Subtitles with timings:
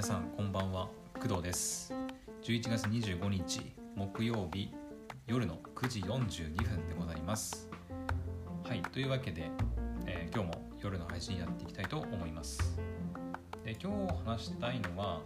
[0.00, 0.88] 皆さんこんばんは。
[1.12, 1.92] 工藤です。
[2.42, 3.60] 11月25日
[3.94, 4.72] 木曜日
[5.26, 7.68] 夜の9時42分でございます。
[8.64, 9.50] はいというわけで、
[10.06, 12.80] えー今日も夜の配信やっていきたいと思います。
[13.62, 15.20] で今日話したいのは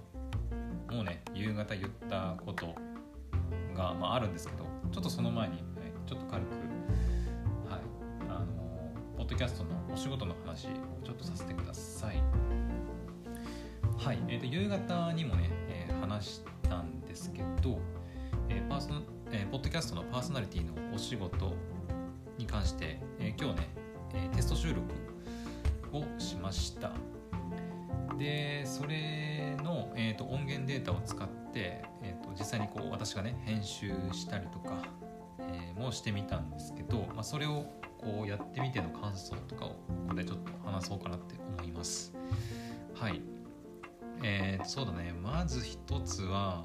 [0.91, 2.75] もうね夕方言ったこと
[3.77, 5.63] が、まあ、あるんですけどちょっとその前に、はい、
[6.05, 6.51] ちょっと軽く
[7.71, 7.81] はい
[8.29, 8.47] あの
[9.19, 10.71] ポッドキャストのお仕事の話を
[11.05, 12.84] ちょっとさせてください。
[14.05, 17.79] はい、えー、と夕方にもね、えー話したんですけど、
[18.51, 18.91] えーパーソ
[19.33, 21.55] えーポッドキャストのパーソナリティのお仕事
[22.37, 23.69] に関して、えー今日ね、
[24.13, 24.83] えーテスト収録
[25.97, 26.93] をしました。
[28.19, 34.83] でそれの、えーと音源データを使って、えーと実際にこう私がね編集したりとか、
[35.39, 37.65] えーもしてみたんですけど、まあ、それを
[37.97, 39.77] こうやってみての感想とかをこ
[40.09, 42.13] こでちょっと話そうかなって思います。
[42.95, 43.23] はい。
[44.27, 45.13] えー、そうだね。
[45.23, 46.65] まず一つは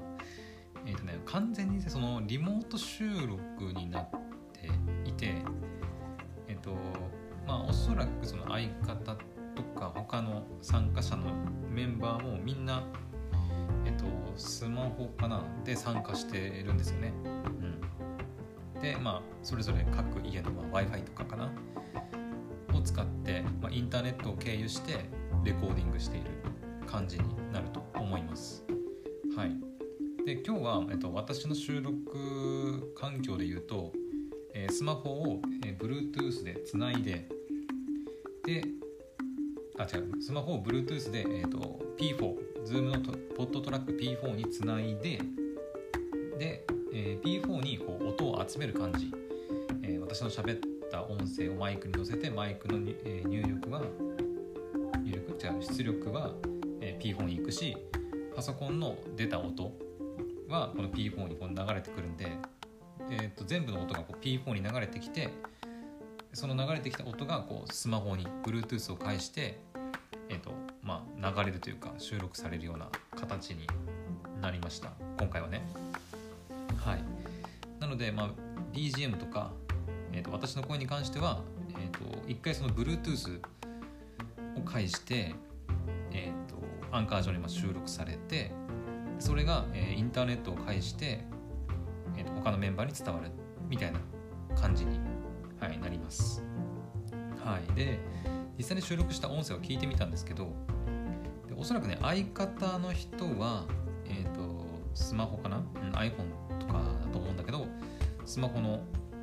[0.86, 4.10] えーとね、完全にそのリモート収録になっ
[4.52, 4.70] て
[5.04, 5.34] いて
[6.48, 6.70] えっ、と
[7.46, 9.14] まあおそらくその相方
[9.54, 11.26] とか他の参加者の
[11.70, 12.82] メンバーもみんな
[13.84, 15.44] えっ、とスマホかな？
[15.64, 17.12] で参加してるんですよね、
[18.74, 21.52] うん、でまあそれぞれ各家の w i f i とかかな？
[22.74, 25.04] を使って、まあ、インターネットを経由して
[25.44, 26.30] レコーディングしている
[26.86, 28.64] 感じになると思います。
[29.36, 29.56] はい。
[30.24, 33.92] で今日は、えっと、私の収録環境で言うと、
[34.54, 37.26] えースマホを、えー Bluetooth でつないで
[38.44, 38.64] で
[39.78, 42.34] あ違うスマホを Bluetooth で、えー、と P4
[42.66, 45.20] Zoom のトポッドトラック P4 につないで
[46.38, 49.10] で、えー P4 にこう音を集める感じ、
[49.82, 53.82] えー私の喋った音声をマイクに乗せてマイクの、えー入力は
[55.04, 55.30] 入力？
[55.40, 56.34] 違う出力は、
[57.00, 57.76] P4 に行くし
[58.36, 59.72] パソコンの出た音
[60.48, 62.26] はこの P4 にこう流れてくるんで、
[63.10, 65.30] えー、と全部の音がこう P4 に流れてきて
[66.32, 69.58] その流れてきた音がこうスマホに Bluetooth を介して、
[70.28, 70.52] えーと
[70.82, 73.66] まあ、流れるというか収録されるような形に
[74.40, 74.92] なりました。
[75.18, 75.62] 今回はね。
[76.76, 77.04] はい。
[77.80, 78.30] なので、まあ、
[78.72, 79.50] BGM とか、
[80.12, 83.40] えー、と私の声に関しては、えー、と一回その Bluetooth
[84.56, 85.34] を介して、
[86.12, 86.49] えー、
[86.92, 88.52] アンカー上にま収録されて
[89.18, 91.24] それが、えインターネットを介して、
[92.16, 93.30] えーと他のメンバーに伝わる
[93.68, 94.00] みたいな
[94.56, 94.98] 感じに、
[95.60, 96.42] はい、なります。
[97.44, 97.98] はい、で
[98.56, 100.52] 実際に収録した音声を聞いてみたんですけど
[101.48, 103.64] でおそらくね相方の人は、
[104.06, 107.66] えー、とスマホかな、うん、iPhone とかだと思うんだけど
[108.26, 108.80] スマホの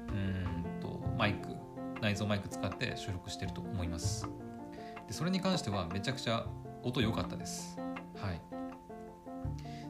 [0.10, 1.50] うんとマイク
[2.02, 4.28] 内蔵マイク使って収録してると思います。
[5.08, 6.46] でそれに関してはめちゃくちゃ
[6.88, 7.78] 音良かったです。
[8.16, 8.42] はい。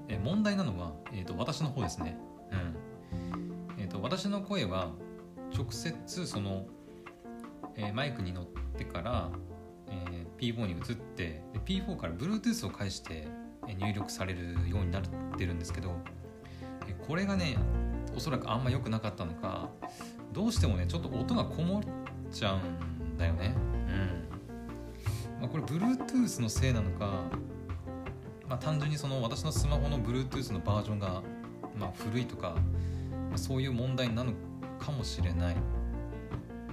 [0.07, 2.17] え問題なのは、えー、と私の方ですね、
[2.51, 3.81] うん。
[3.81, 4.91] えー、と私の声は
[5.55, 6.65] 直接その、
[7.75, 8.45] えーマイクに乗っ
[8.77, 9.29] てから、
[9.89, 13.27] えー P4 に移って P4 から Bluetooth を介して
[13.79, 15.01] 入力されるようになっ
[15.35, 15.95] てるんですけど、
[16.87, 17.57] えこれがね
[18.15, 19.69] おそらくあんま良くなかったのか
[20.33, 21.83] どうしてもねちょっと音がこもっ
[22.31, 23.55] ちゃうんだよね。
[23.87, 24.36] うん、
[25.39, 27.23] まあ、これ Bluetooth のせいなのか
[28.47, 31.21] まあ、単純にその私のスマホの Bluetooth のバージョンが、
[31.77, 32.55] まあ、古いとか、
[33.29, 34.31] まあそういう問題なの
[34.79, 35.55] かもしれない、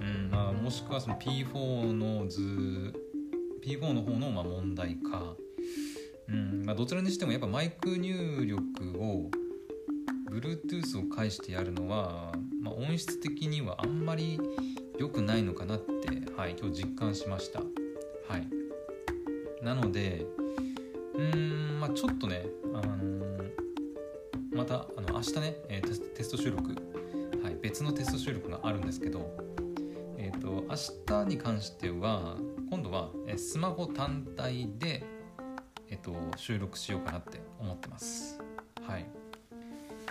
[0.01, 2.95] うんまあ、もしくはその P4 の図
[3.65, 5.35] P4 の方のまあ問題か、
[6.29, 8.61] うんまあ、どちらにしてもやっぱマイク入力
[8.99, 9.31] を
[10.31, 12.33] Bluetooth を介してやるのは、
[12.63, 14.39] まあ、音質的にはあんまり
[14.99, 17.84] 良くないのかなって、はい、今日実感しました。
[18.29, 20.27] はいなので
[21.15, 23.51] うんまあちょっとね、あの
[24.53, 26.71] またあの明日ね、えーテスト収録、
[27.43, 29.31] はい、別のテスト収録があるんですけど、
[30.17, 32.37] えー、と明日に関しては
[32.71, 35.05] 今度はスマホ単体で、
[35.91, 38.41] えー、と収録しようかなって思ってます。
[38.87, 39.07] はい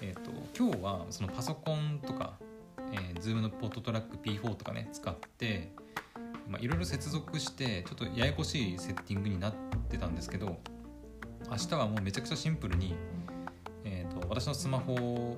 [0.01, 2.37] えー、と今日はそのパソコンとか、
[2.91, 5.71] えー、Zoom のポットトラック P4 とかね使って
[6.47, 9.53] まあいろいろ接続してちょっとややこしいセッティングになっ
[9.89, 10.57] てたんですけど
[11.49, 12.95] 明日はもうめちゃくちゃシンプルに、
[13.83, 15.37] えー、と私のスマホ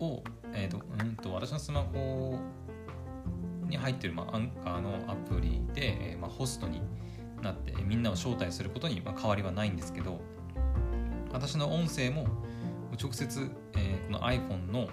[0.00, 0.22] を、
[0.52, 2.38] えー、とうんと私のスマホ
[3.68, 6.80] に入ってる、まあ、アンカーのアプリで、えーまあ、ホストに
[7.42, 10.20] なってみんなを招待することに、まあ、変わりはないんですけど
[11.32, 12.26] 私の音声も
[13.00, 14.88] 直接、えーこの iPhone の、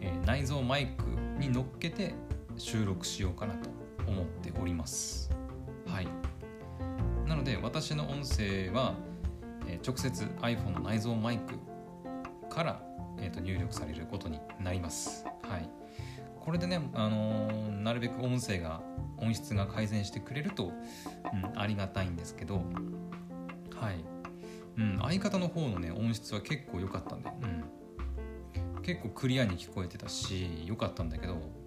[0.00, 1.04] えー内蔵マイク
[1.40, 2.14] に乗っけて
[2.60, 3.70] 収録しようかなと
[4.06, 5.30] 思っております。
[5.86, 6.08] はい。
[7.26, 8.94] なので私の音声は、
[9.66, 11.54] えー、直接 iPhone の内蔵マイク
[12.48, 12.82] から、
[13.18, 15.24] えーと、入力されることになります。
[15.42, 15.68] はい、
[16.38, 18.82] これでね、あのー、なるべく音声が
[19.16, 20.72] 音質が改善してくれると、
[21.32, 22.62] うん、ありがたいんですけど、
[23.74, 24.04] はい、
[24.76, 27.30] うん、相方の方のね音質は結構良かったんで、
[28.76, 31.59] うん、結構クリアに聞こえてたし良かったんだけど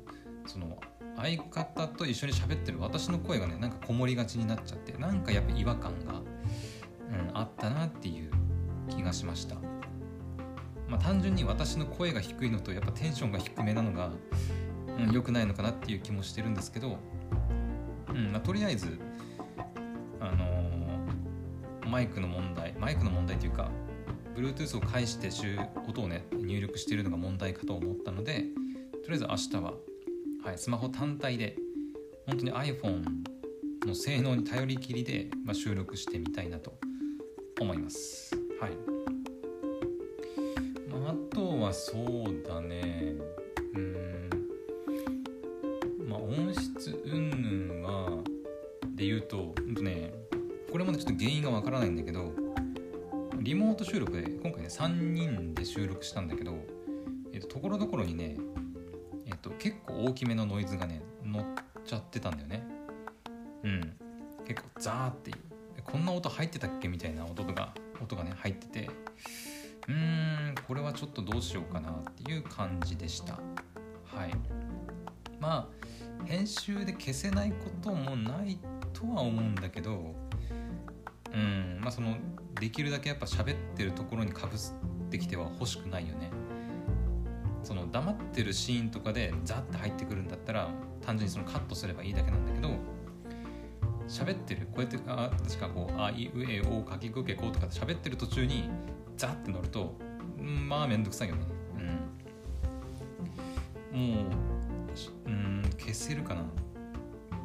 [0.46, 0.78] その
[1.18, 8.32] 相方と一緒に喋ってる私の声がねなんかこもりがちになっちゃってなんかやっぱ違和感が、うん、あったなっていう
[8.90, 9.56] 気がしました。
[10.88, 14.12] まあ単純に私の声が低いのとやっぱテンションが低めなのが
[15.12, 16.98] 良、うん、くないのかなっていう気もしてるんですけど、
[18.10, 19.00] うんまあ、とりあえず
[20.20, 23.72] あのー、マイクの問題マイクの問題というか
[24.36, 25.30] Bluetooth を介して
[25.88, 28.46] 音をね入力してるのが問題かと思ったので
[29.04, 29.26] とりあえず
[29.56, 29.74] 明日は
[30.44, 31.56] はい、スマホ単体で
[32.28, 33.06] 本当に iPhone
[33.88, 36.74] の性能に頼りきりで、まあ、収録してみたいなと
[37.62, 38.36] 思います。
[38.60, 38.72] はい。
[40.90, 43.16] まあ、あとはそうだね。
[43.74, 44.30] うん。
[46.10, 48.22] まあ音質云々は
[48.96, 50.14] で言うとほんとね
[50.70, 52.34] これもねちょっと原因がわからないんだけど
[53.40, 56.54] リモート収録で今回ね3人で収録したんだけど
[57.48, 58.38] ところどころにね
[59.32, 61.44] と結構大きめのノイズがね乗っ
[61.86, 62.64] ちゃってたんだよね。
[63.64, 63.98] うん。
[64.46, 65.38] 結構ザーっていう。
[65.84, 68.90] こんな音入ってたっけみたいな音が音がね入ってて
[69.88, 73.34] うーんこれはちょっとどうしようかなっていう感じでした。
[74.06, 74.34] はい。
[75.40, 78.58] まあ編集で消せないこともない
[78.94, 80.16] とは思うんだけど
[81.34, 82.16] うんまあその
[82.60, 84.60] できるだけやっぱ喋ってるところにかぶっ
[85.10, 86.32] てきては欲しくないよね
[87.64, 90.70] その黙ってるシーンとかでザッて入ってくるんだったら
[91.06, 92.70] 単純にそのカットすればいいだけなんだけど
[94.08, 98.70] 喋ってるこうやってあ確かこう「あいうえおかきくけこ」とか喋ってる途中に
[99.18, 99.96] ザッて乗ると
[100.38, 101.46] まあめんどくさいよね。
[103.94, 104.00] うん。
[104.00, 104.26] もう
[105.26, 106.42] うん消せるかな。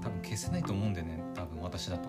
[0.03, 2.09] 多分消せないと思うんだよね多分私だと。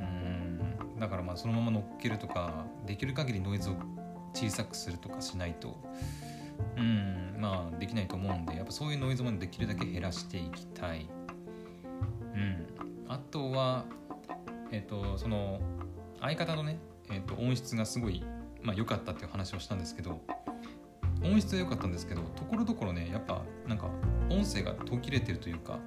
[0.00, 0.98] うん。
[0.98, 3.74] だからまあそのまま乗っけるとかできる限りノイズを
[4.34, 5.76] 小さくするとかしないと
[6.76, 11.08] うんまあできないと思うんでやっぱそういうノイズもできるだけ減らしていきたい
[12.34, 12.66] うん
[13.08, 13.84] あとは
[14.70, 15.60] えっ、ー、とその
[16.20, 16.78] 相方のね、
[17.10, 18.24] えーと、音質がすごい
[18.62, 20.20] まあ良かったっていう話をしたんですけど
[21.22, 23.88] 音質は良かったんですけどところどころねやっぱなんか
[24.30, 25.78] 音声が途切れてるというか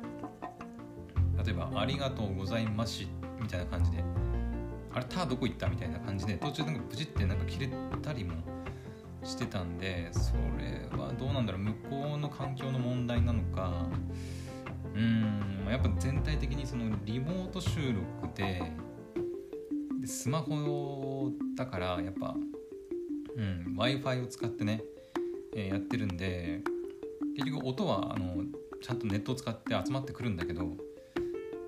[1.43, 3.07] 例えば「ありがとうございまし」
[3.41, 4.03] みたいな感じで
[4.93, 7.69] 「あれたどこ行った?」みたいな感じで途中なんかブチってなんか切れ
[8.01, 8.35] たりも
[9.27, 13.87] してたんでそれはどうなんだろう向こうの環境の問題なのか。
[14.95, 18.63] うんやっぱ全体的にそのリモート収録で
[19.99, 22.35] でスマホだからやっぱ、
[23.35, 24.81] うん、w i f i を使ってね、
[25.55, 26.61] えー、やってるんで
[27.35, 28.43] 結局音はあの
[28.81, 30.77] ちゃんとネットを使って集まってくるんだけど、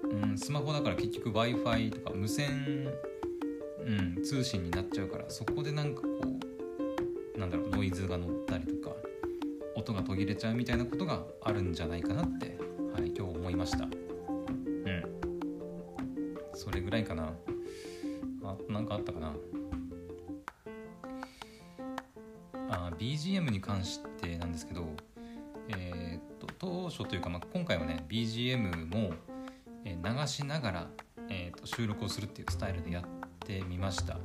[0.10, 2.88] うん、スマホだから結局 w i f i とか無線、
[3.86, 6.39] うん、通信になっちゃうからそこでなんかこう
[7.40, 8.96] なんだろうノイズが乗ったりとか
[9.76, 12.58] 音が途切れちゃうみたいなことがあるんじゃないかなって、
[12.94, 13.86] はい、今日思いました。
[13.86, 15.04] うん。
[16.54, 17.34] それぐらいかな。
[18.44, 19.34] あなんかあったかな。
[22.72, 24.86] あ BGM に関してなんですけど
[25.70, 29.14] えー、っと当初というか、まあ、今回はね BGM も
[29.86, 30.88] 流しながら、
[31.30, 33.04] えー、と収録をするっていうスタイルでやっ
[33.40, 34.18] てみました。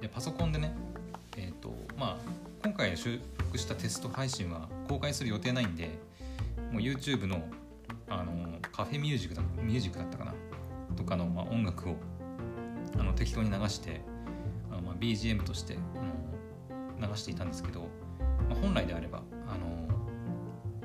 [0.00, 0.89] でパソコンでね
[1.36, 2.16] えーとまあ、
[2.64, 5.90] 今回収録したテスト配信は公開する予定ないんで
[6.70, 7.42] もう YouTube の
[8.08, 10.34] あのカフェミュージックだミュージックだったかな？
[10.96, 11.96] とかの、まあ、音楽を
[12.98, 14.00] あの適当に流して
[14.70, 15.76] あのまあ、BGM として
[17.00, 17.80] あの流していたんですけど、
[18.48, 19.88] まあ、本来であればあの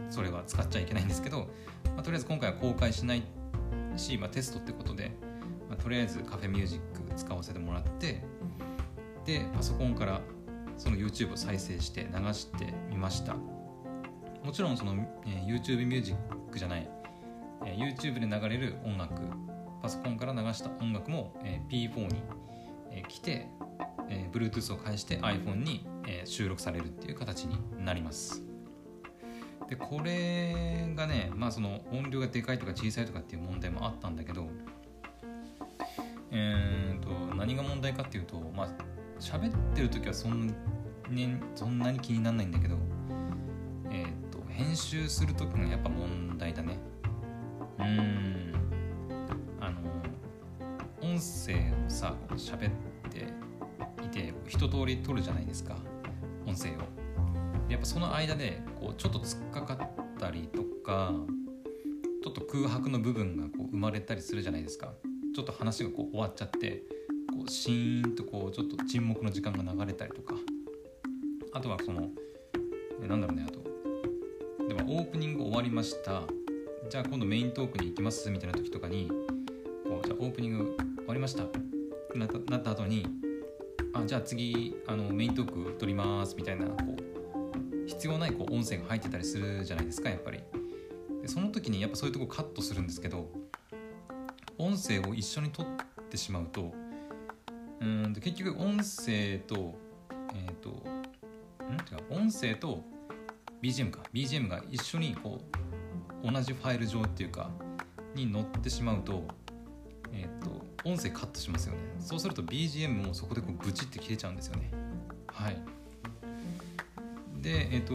[0.10, 1.50] それは使っちゃいけないんですけど、
[1.96, 3.24] まあ、とりあえず今回は公開しない
[3.98, 5.12] し、まあ、テストってことで、
[5.70, 8.24] まあ、とりあえずカフェミュージック使わせてもらって
[9.26, 10.22] でパソコンから
[10.78, 13.36] その YouTube を再生して流してみました。
[14.46, 14.94] もちろんその、
[15.26, 16.88] えー、YouTube ミュージックじゃない、
[17.66, 19.16] えー、YouTube で流れる音楽
[19.82, 22.22] パソコンから流した音楽も、えー、P4 に、
[22.92, 23.48] えー、来て、
[24.08, 28.44] えー、Bluetooth を介して iPhone に、えー、収録されるっていう形になります。
[29.68, 34.48] でこれがねまあその音量がでかいとか小さいとかっていう問題もあったんだけど
[36.30, 40.48] えーと何が問題かっていうとまあ喋ってる時はそん,、
[41.10, 42.78] ね、そんなに気にならないんだけど、
[43.92, 46.80] えっ、ー、と編集する時がやっぱ問題だね。
[47.80, 48.54] うん。
[49.60, 49.80] あの
[51.02, 52.72] 音声をさ喋っ
[53.10, 53.34] て
[54.04, 55.76] いて一通り取るじゃないですか。
[56.46, 56.74] 音声を。
[57.70, 61.12] やっぱその間でこうちょっと突っかかったりとか
[62.24, 64.94] ちょっと空白の部分がこう生まれたりするじゃないですか。
[65.36, 66.84] ちょっと話がこう終わっちゃって
[67.48, 70.36] シーンとこうちょっと沈黙の時間が流れたりとか。
[71.54, 72.10] あとはその
[73.08, 74.68] なんだろうねあと。
[74.68, 76.24] でもオープニング終わりました。
[76.90, 79.08] じゃあ今度メイントークに行きますみたいな時とかに
[79.84, 81.44] こうじゃあオープニング終わりました。
[82.14, 83.06] なったなった後に
[83.94, 90.40] あじゃあ次あのメイントーク撮りますみたいなこう必要ないこう音声が入ってたりするじゃないですかやっぱり。
[91.22, 93.30] でその時にやっぱそういうとこカットするんですけど
[94.58, 95.66] 音声を一緒に撮っ
[96.10, 96.74] てしまうと
[97.82, 99.76] うんと結局音声と
[100.34, 101.74] えっ、ー、とん？
[101.74, 102.84] 違う音声と
[103.62, 104.02] BGM か。
[104.14, 105.42] BGM が一緒にこ
[106.24, 107.50] う同じファイル上っていうか
[108.14, 109.24] に載ってしまうと
[110.12, 111.82] えっ、ー、と音声カットしますよね。
[112.00, 114.72] そうすると BGM もそこでこうブチって切れちゃうんですよね。
[115.28, 115.62] はい。
[117.42, 117.94] でえっ、ー、と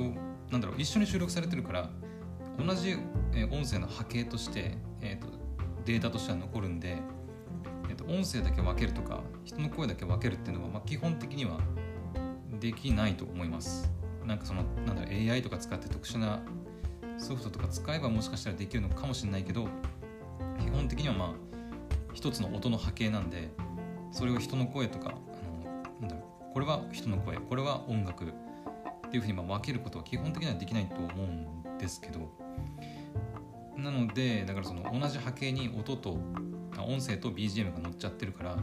[0.50, 1.90] なんだろう一緒に収録されてるから
[2.58, 2.96] 同じ
[3.50, 5.28] 音声の波形として、えーと、
[5.86, 6.98] データとしては残るんで、
[7.90, 11.58] えーと、音声だけ分けるとか人の声だけ分けるっていうのは、まあ、基本的には
[12.60, 13.90] できないと思います。
[14.24, 16.40] なんかそのなんだろう AI とか使って特殊な
[17.18, 19.66] ソフトとか使えばもしかしたらできるのかもしれないけど
[20.60, 21.28] 基本的にはまあ
[22.12, 23.50] 一つの音の波形なんで
[24.12, 25.12] それを人の声とかあ
[25.66, 28.28] のなんだろうこれは人の声これは音楽っ
[29.10, 31.26] ていうふうにまあ分けることは基本的にはできないと思う
[31.74, 32.30] んですけど
[33.76, 36.18] なのでだからその同じ波形に音と
[36.84, 38.56] 音声と BGM が乗っちゃってるから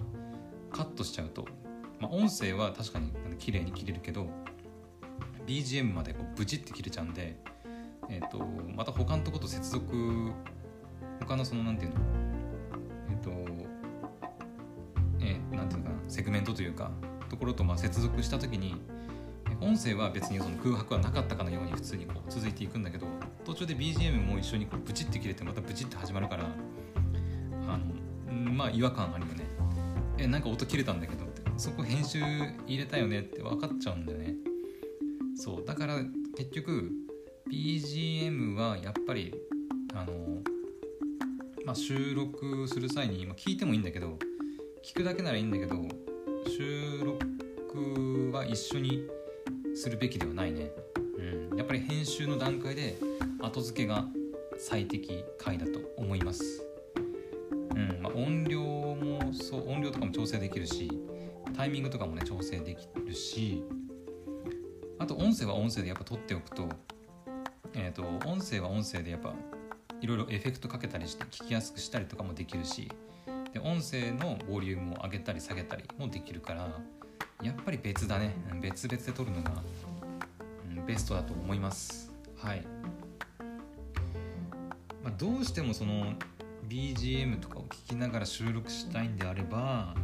[0.72, 1.46] カットしちゃうと、
[2.00, 4.28] まあ、音声は確かに綺麗に切れるけど
[5.46, 7.38] BGM までこうブチって切れちゃうんで、
[8.10, 8.46] えーと、
[8.76, 10.32] また他のとこと接続
[11.20, 11.96] 他のそのなんていうの
[13.10, 13.32] えっ、ー、と
[15.20, 16.92] えー、なんていうのかなセグメントというか
[17.30, 18.76] ところとまあ接続した時に
[19.62, 23.08] 音声は別にその空白はなかったかのように普通にこう続いていくんだけど
[23.44, 26.46] 途中で BGM も一緒にこうブチって切れてまたブチって始まるから
[28.58, 29.46] まあ違和感あるよね。
[30.18, 31.44] えなんか音切れたんだけどって。
[31.58, 34.36] そこ編集入れたよねって分かっちゃうんだよね。
[35.36, 35.66] そう。
[35.66, 36.00] だから
[36.36, 36.92] 結局
[37.52, 39.34] BGM はやっぱり
[39.94, 40.42] あの
[41.66, 44.18] まあ、収録する際に、まあ、聞いてもいいんだけど
[44.86, 45.76] 聞くだけならいいんだけど
[46.48, 49.04] 収録は一緒に
[49.76, 50.72] するべきではないね、
[51.18, 52.98] うん、やっぱり編集の段階で
[53.42, 54.06] 後付けが
[54.58, 56.67] 最適解だと思います
[58.18, 60.90] 音量もそう音量とかも調整できるし
[61.56, 63.64] タイミングとかもね調整できるし
[65.00, 66.68] あと音声は音声でやっぱ取っておくと
[67.74, 69.34] えっ、ー、と音声は音声でやっぱ
[70.02, 72.92] いろいろエフェクトかけたりして聞きやすくしたりとかもできるし
[73.54, 76.68] で音声のボリュームを上げたり下げたりもできるから
[77.44, 78.34] やっぱり別だね。
[78.62, 79.52] 別々で撮るのが、
[80.76, 82.12] うん、ベストだと思います。
[82.36, 82.66] はい、
[85.04, 86.14] まあ、どうしてもその
[86.68, 89.96] BGM とかを聞きながら収録したいんであれば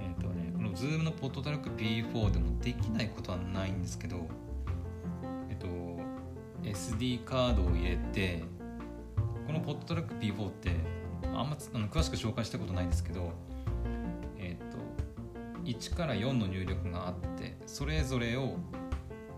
[0.00, 4.28] えっ、ー、とねこの Zoom のポットトラック P4 でもできないことはないんですけど
[5.48, 5.66] えっ、ー、と
[6.62, 8.42] SD カードを入れて
[9.46, 10.72] このポットトラック P4 って
[11.24, 13.32] あんまあの詳しく紹介したことないんですけど
[14.38, 14.78] えっと
[15.64, 18.56] 1から4の入力があってそれぞれを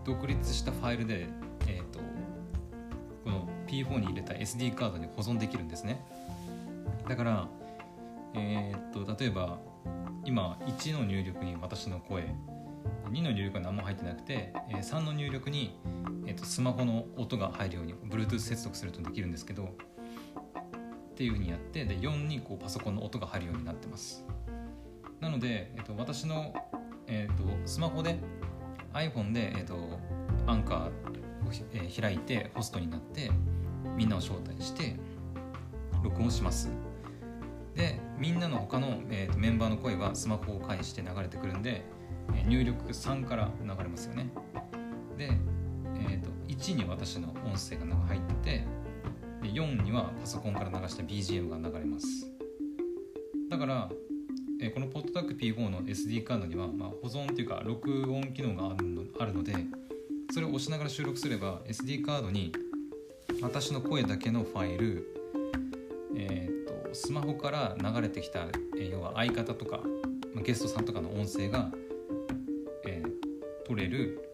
[0.04, 1.28] 独立したファイルで、
[1.66, 2.00] えーと、
[3.70, 6.04] P4 に入れた SD カードに保存できるんですね。
[7.08, 7.48] だから、
[8.34, 9.58] えーと、例えば
[10.24, 12.34] 今1の入力に私の声
[13.10, 15.78] 2の入力は何も入ってなくて、3の入力に、
[16.26, 24.24] えーと、とスマホの音が入るように Bluetooth 接続するとできるんですけどっていうふうにやってで4にこうパソコンの音が入るようになってます。
[25.20, 26.54] なので、えっと、私の、
[27.06, 28.18] えっと、スマホで
[28.94, 29.98] iPhone で、えっと、
[30.46, 30.90] アンカーを、
[31.72, 33.30] えー、開いてホストになって
[34.00, 34.97] みんなを招待して
[36.02, 36.71] 録音します。
[37.75, 41.85] でみんなの他の、えーと、メンバーの声はスマホを介して流れてくるんで、
[42.35, 44.30] え、入力3から流れますよね。
[45.19, 45.30] で、
[46.09, 48.64] えーと、1に私の音声が入って
[49.42, 52.07] で4にはパソコンから流した BGM が流れます。
[53.50, 53.90] だから
[54.62, 59.54] えー、このポットタック P4 の SD カードには、まあ、保存っていうか録音機能があるのあるので
[60.33, 62.52] それを押しながら収録すれば SD カードに
[63.42, 65.06] 私の声だけのファイル、
[66.14, 68.47] えーと、スマホから流れてきた、
[68.78, 69.80] え、要は相方とか、
[70.35, 71.70] ま、ゲストさんとかの音声が、
[72.87, 74.26] えー、取れる。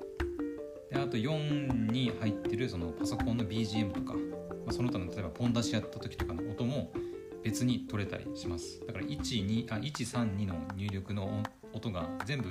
[0.91, 4.21] であと4に入ってるそのパソコンの BGM とか、ま
[4.69, 6.93] あ、その他の例えばポン出しやった時とかの音も
[7.43, 8.81] 別に取れたりします。
[8.87, 12.49] だから12あ132の入力の音が全部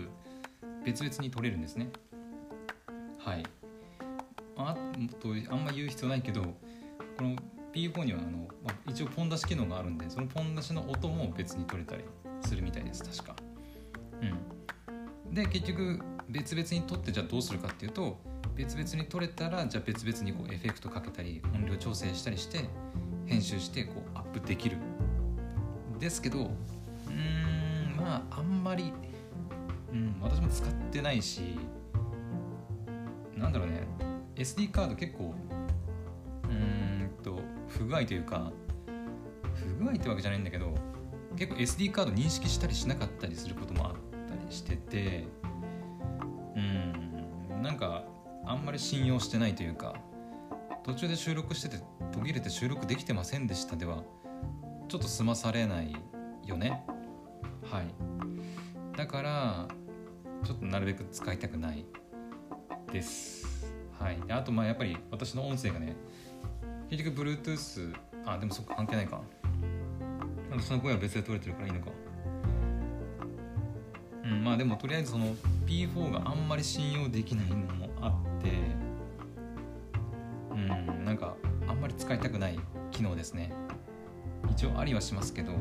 [0.85, 1.89] 別々に取れるんですね。
[3.17, 3.43] はい。
[4.57, 4.75] あ
[5.19, 6.49] とあんま言う必要ないけどこ
[7.23, 7.35] の
[7.73, 12.03] P4 にはあの、まあ、一応ポン出し機能があるんでそのポン出しの音も別に取れたり
[12.41, 13.35] するみたいです確か。
[14.21, 15.33] うん。
[15.33, 18.17] で結局別々に取ってじゃあどうするかっていうと
[18.55, 22.69] 別々に取れたらじゃあ別々にこうエフェクトかけたり音量調整したりして
[23.25, 24.77] 編集してこうアップできる。
[25.99, 28.93] ですけどうーんまああんまり、
[29.91, 31.57] うん、私も使ってないし
[33.35, 34.04] なんだろうね。
[34.35, 35.33] SD カード結構
[36.43, 38.51] うんと不具合というか
[39.53, 40.73] 不具合ってわけじゃないんだけど
[41.35, 43.93] 結構 SD カード認識したりしなかったりすることもあっ
[44.27, 45.25] たりしてて
[46.55, 48.03] うんなんか
[48.45, 49.95] あんまり信用してないというか
[50.83, 54.03] 途中で収録してて途切れて収録できてませんでしたでは
[54.87, 55.95] ちょっと済まされない
[56.45, 56.85] よね。
[57.63, 58.97] はい。
[58.97, 59.67] だから
[60.45, 61.85] ちょっとなるべく使いたくない
[62.91, 63.44] です。
[63.99, 64.17] はい。
[64.29, 65.95] あとまあやっぱり私の音声がね
[66.89, 69.21] 結局 Bluetooth あでもそっか関係ないか。
[70.51, 71.91] 私の声は別で撮れてるからいいのか。
[74.23, 75.35] うんまあでもとりあえずその
[75.67, 78.09] P4 があんまり信用できないのもあ
[78.39, 78.51] って。
[80.51, 81.35] うんなんか
[81.67, 82.59] あんまり使いたくない
[82.91, 83.51] 機能ですね。
[84.51, 85.53] 一応ありはしますけど。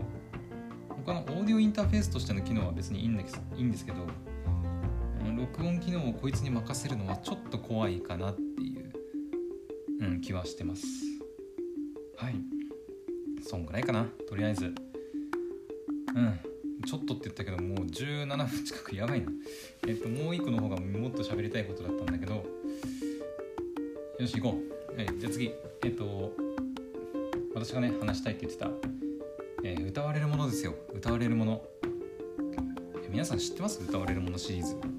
[1.05, 4.07] 他のオーディオインターフェースとしての機能は別にいいんですいいんですけど。
[5.45, 8.93] 録音機能をこいつに任せるのはちょっと怖いかなっていう、
[10.01, 10.87] うん、気はしてます。
[12.17, 12.37] はい。
[13.47, 14.65] そんぐらいかなとりあえず。
[14.65, 14.69] う
[16.19, 16.41] ん。
[16.87, 19.31] ちょっとって言ったけどもう17分近くやばいな。
[19.87, 22.47] えっともう一個の方がもっと喋りたいことだったんだけど。
[24.19, 24.59] よし行こ
[24.91, 25.53] う、はい、じゃあ次。
[25.85, 26.33] えっと
[27.55, 28.71] 私がね話したいって言ってた、
[29.63, 30.75] えー、歌われるものですよ。
[30.95, 31.63] 歌われるもの、
[33.11, 33.83] 皆さん知ってます？
[33.83, 34.94] 歌われるものシリーズ。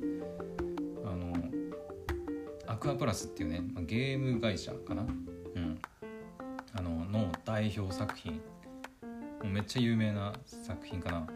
[2.86, 5.02] クアプラスっていうね、ゲーム会社かな？
[5.02, 5.06] う
[5.60, 5.80] ん。
[6.78, 8.34] あのの代表作品。
[8.34, 8.40] も
[9.44, 11.28] うめっちゃ有名な作品かな。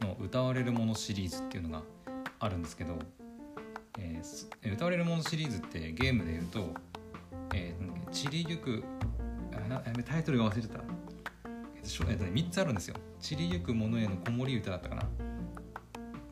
[0.00, 1.82] の歌われるものシリーズっていうのが
[2.38, 2.98] あるんですけど、
[3.98, 6.72] えー、歌われるものシリーズってゲームで言うと
[7.54, 8.82] えー、散りゆく
[9.52, 10.80] あタイトルが忘れてた、
[11.76, 15.02] えーと、3つあるんですよ「散りゆく者への子守歌」だったかな。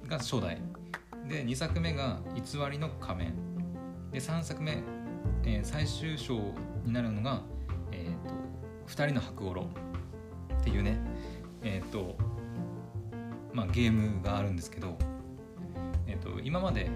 [0.09, 0.61] が初代。
[1.29, 3.35] で2作目が「偽りの仮面」
[4.13, 4.83] で3作目、
[5.45, 6.37] えー、最終章
[6.85, 7.43] になるのが
[7.93, 8.35] 「えーと、
[8.89, 9.63] 2人の白五郎」
[10.61, 10.99] っていうね
[11.63, 12.17] えっ、ー、と
[13.53, 14.97] まあゲームがあるんですけど、
[16.07, 16.89] えーと、今まで、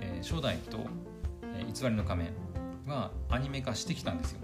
[0.00, 0.78] えー、初代と、
[1.42, 2.32] えー、偽りの仮面
[2.86, 4.40] はアニメ化してきたんですよ。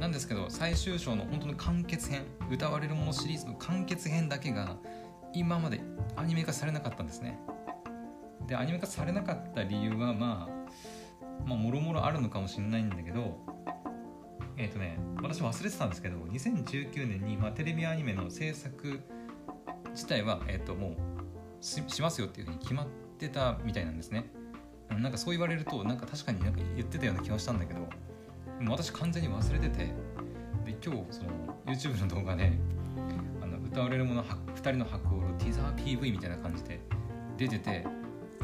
[0.00, 4.76] なんですけど最終章の本当の完結編歌われるものシリーズの完結編だけが
[5.32, 5.80] 今まで
[6.16, 7.38] アニメ化されなかったんですね。
[8.46, 10.14] でアニメ化されなかった理由はまあ
[11.46, 13.38] まあもろもろあるのかもしれないんだけど
[14.56, 19.00] えっ、ー、とね私忘れてたんですけど2019年に、まあ、テレビアニメの制作
[19.90, 20.96] 自体は、えーと、も
[21.60, 22.86] うしますよっていうふうに決まっ
[23.18, 24.30] てたみたいなんですね。
[24.90, 27.88] なんかそう言われるとなんか確かになんか言ってたような気はしたんだけど
[28.68, 29.86] 私完全に忘れてて
[30.66, 31.30] で今日その
[31.66, 32.52] YouTube の動画で
[33.40, 36.80] あの歌われるもの2人の白オールティザー PV みたいな感じで
[37.38, 37.86] 出てて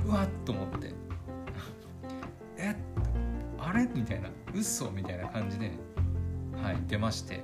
[0.06, 0.92] うわっと思って。
[2.58, 2.74] え
[3.58, 3.88] あれ？
[3.94, 4.30] みたいな。
[4.54, 4.90] 嘘？
[4.90, 5.72] みたいな感じで
[6.62, 7.42] はい出まして。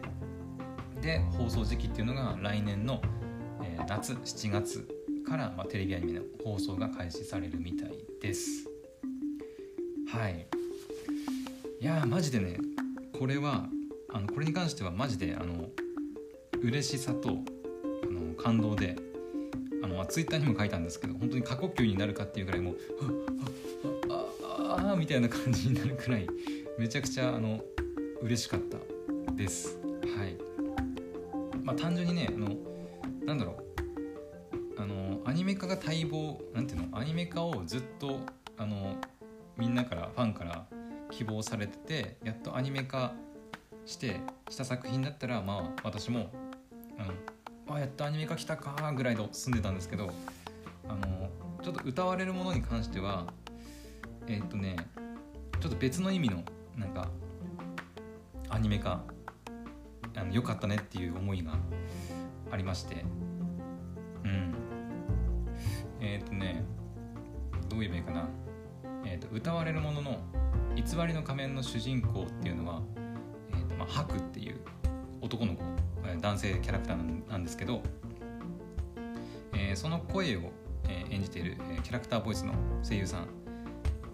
[1.01, 3.03] で放送時期っていうのが来年の、
[3.63, 4.89] えー、夏7月
[5.29, 8.67] から、まあ、テレビアニメの放送が開始されるみたいです。
[10.09, 10.47] はい。
[11.81, 12.59] いやマジでね
[13.19, 13.69] これは
[14.11, 15.69] あのこれに関してはマジであの
[16.63, 17.33] 嬉しさとあ
[18.07, 18.97] の感動で
[19.85, 22.77] あのツイッターにも書いたんですけど本当に過呼吸になるかっていうぐらいもう
[24.11, 26.27] あああああみたいな感じになるくらい
[26.79, 27.61] めちゃくちゃあの
[28.23, 28.79] 嬉しかった
[29.35, 29.77] です
[30.17, 30.37] はい
[31.63, 32.49] まあ単純にねあの
[33.27, 33.59] なんだろ
[34.79, 38.21] うあのアニメ化が待望なんていうのアニメ化をずっと
[38.57, 38.97] あの
[39.59, 40.67] みんなからファンから
[41.11, 43.13] 希望されててやっとアニメ化
[43.85, 46.31] してした作品だったらまあ私も
[46.99, 47.13] あの
[47.69, 50.11] あやっとアニメ化来たかぐらいで済んでたんですけど
[50.89, 51.31] あの
[51.63, 53.27] ちょっと歌われるものに関しては
[54.27, 54.77] えー、っとね
[55.61, 56.43] ちょっと別の意味の
[56.77, 57.09] なんか
[58.51, 59.03] アニメ化
[60.17, 61.57] あのよかったねっていう思いが
[62.51, 63.05] ありまして
[64.25, 64.55] うん。
[66.01, 66.65] えー、っとね
[67.69, 68.29] どう言えばいいかな。
[69.07, 70.19] えーと、歌われるものの
[70.75, 72.83] 偽りの仮面の主人公っていうのは、
[73.53, 74.61] えーとまあ、ハクっていう
[75.25, 75.63] 男の子
[76.21, 77.83] 男性キャラクターなんですけど、
[79.55, 80.53] えー、その声を
[81.11, 82.53] 演じている、キャラクターボイスの
[82.87, 83.29] 声優さん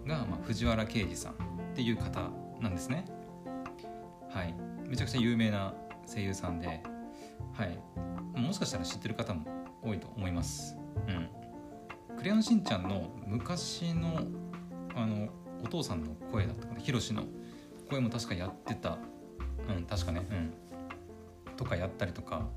[0.07, 1.35] が、まあ、藤原啓治さんっ
[1.75, 2.29] ていう方
[2.61, 3.05] なんですね。
[4.29, 4.55] はい。
[4.87, 5.73] めちゃくちゃ有名な
[6.07, 6.81] 声優さんで
[7.53, 7.77] はい。
[8.39, 9.45] もしかしたら知ってる方も
[9.83, 10.77] 多いと思います。
[11.07, 11.29] うん。
[12.17, 14.21] クレヨンしんちゃんの昔の
[14.95, 15.27] あの
[15.63, 16.79] お父さんの声だったかな。
[16.79, 17.25] ヒロシの
[17.89, 18.97] 声も確かやってた。
[19.67, 20.25] うん確かね。
[20.31, 20.53] うん。
[21.61, 22.47] とかやったりとか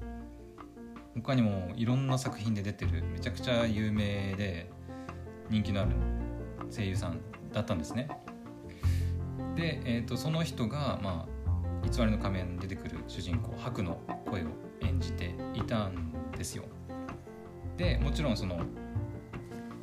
[1.14, 4.70] 他にもいろんな作品で出てるめちゃくちゃ有名で
[5.50, 5.90] 人気のある
[6.74, 7.20] 声優さん
[7.52, 8.08] だったんですね。
[9.54, 14.46] で、えー、とその人が、まあ、偽りの仮面出てくる主人公ハクの声を
[14.80, 16.64] 演じていたんですよ。
[17.76, 18.58] でもちろんその、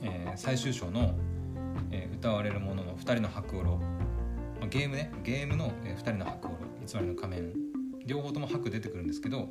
[0.01, 1.13] えー最終章の、
[1.91, 3.79] えー歌われるものの2人の白オロ
[4.59, 7.70] まゲームねゲームの、え2人の白オロ偽りの仮面
[8.05, 9.49] 両方とも白出てくるんですけど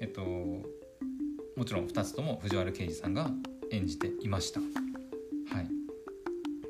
[0.00, 3.30] えっともちろん2つとも藤原啓治さんが
[3.70, 4.60] 演じていました。
[4.60, 4.66] は
[5.60, 5.68] い。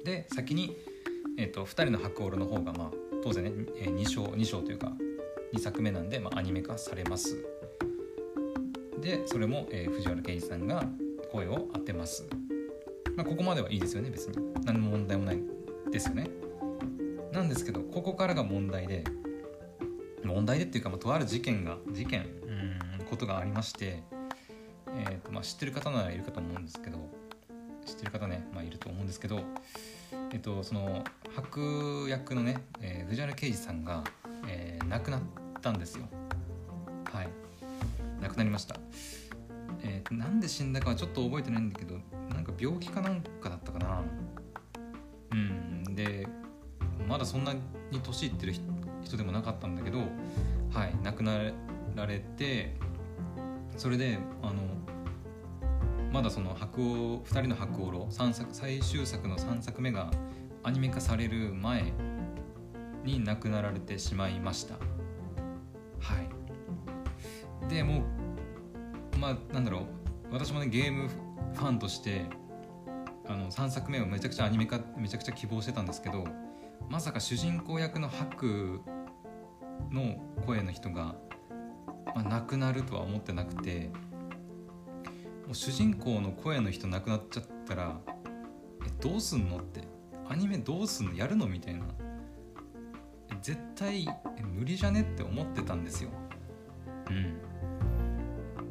[0.04, 0.76] で先に、
[1.38, 2.90] えっと2人の白オの方がまあ
[3.22, 4.92] 当然ね、2章2章というか
[5.54, 7.44] 2作目なんで、まあ、アニメ化されます。
[9.00, 10.84] でそれも、えー藤原啓治さんが
[11.32, 12.26] 声を当てます、
[13.16, 14.36] まあ、ここまではいいですよね別に。
[14.64, 15.42] 何の問題もない
[15.90, 16.28] ですよね。
[17.32, 19.04] なんですけどここからが問題で
[20.24, 23.04] 問題でっていうか、まあ、とある事件が事件うん。
[23.12, 24.02] ことがありまして、
[24.88, 26.96] えーとまあ、知ってる方ならいるかと思うんですけど
[27.84, 29.40] 知ってる方ね、まあ、いると思うんですけど、
[30.32, 31.04] えっと、その
[31.36, 34.02] 白役のね、えー藤原啓治さんが、
[34.48, 35.20] えー亡くなっ
[35.60, 36.06] たんですよ。
[37.12, 37.28] はい。
[38.20, 38.76] 亡くなりました。
[39.82, 41.96] えーとなんで死んだかはちょっと覚えてないんだけど
[42.30, 44.02] なんか病気かなんかだったかな。
[45.32, 45.94] うん。
[45.94, 46.26] で
[47.06, 47.60] まだそんなに
[48.02, 48.71] 年いってる人
[49.12, 49.98] 人でもなかったんだけど
[50.72, 51.38] はい亡くな
[51.94, 52.74] られて
[53.76, 54.62] それであの
[56.12, 60.10] まだその白鸚2人の白鸚路三作最終作の3作目が
[60.62, 61.92] アニメ化される前
[63.04, 64.74] に亡くなられてしまいました。
[65.98, 67.68] はい。
[67.68, 68.04] でも
[69.14, 69.82] うまあなんだろう。
[70.30, 71.08] 私もねゲーム
[71.54, 72.26] ファンとして
[73.26, 76.24] あの3作目をめちゃくちゃアニメ化めちゃくちゃ希望してたんですけど
[76.88, 78.80] まさか主人公役の白
[79.90, 81.14] の声の人が、
[82.14, 83.90] まあ、亡くなるとは思ってなくて
[85.46, 88.00] もう主人公の声の人亡くなっちゃったら
[88.86, 89.58] えどうすんの？
[89.58, 89.82] って
[90.28, 91.14] アニメどうすんの？
[91.14, 91.46] やるの？
[91.46, 91.82] みたいな
[93.40, 94.06] 絶対
[94.38, 95.02] え無理じゃね？
[95.02, 96.10] って思ってたんですよ。
[97.10, 97.36] うん。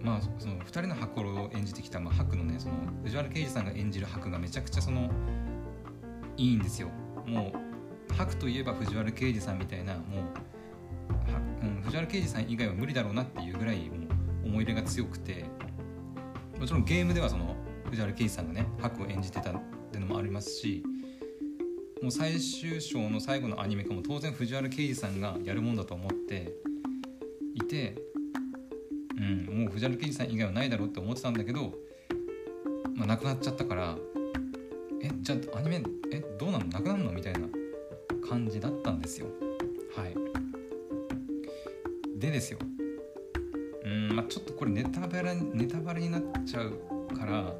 [0.01, 5.11] まあその2人の白を演じてきた、まあ、白のねその藤原啓治さんが演じる白がめちゃくちゃその
[6.37, 6.87] いいんですよ。
[7.27, 10.03] もう白といえば藤原啓治さんみたいなもう、
[11.91, 14.07] 藤原啓治さん以外は無理だろうなっていうぐらいも
[14.45, 15.43] う思い入れが強くて
[16.57, 17.57] もちろんゲームではその
[17.89, 19.53] 藤原啓治さんがね白を演じてたっ
[19.91, 20.85] ていうのもありますし
[22.01, 26.53] もう最終章の最後のアニメ化も当然藤原啓治さんがやるもんだと思って
[27.55, 27.97] いて、
[29.17, 31.73] うん、もう藤原啓治さん以外はないだろうって思ってたんだけど、
[32.95, 33.97] まあ、亡くなっちゃったから
[35.03, 36.67] えじゃあアニメえどうなの？
[36.67, 37.11] なくなるの？
[37.11, 37.41] みたいな
[38.29, 39.27] 感じだったんですよ。
[39.97, 40.20] はい。
[42.21, 42.59] でですよ。
[43.83, 46.73] うんまあちょっとこれネタバレネタバレになっちゃう
[47.17, 47.53] から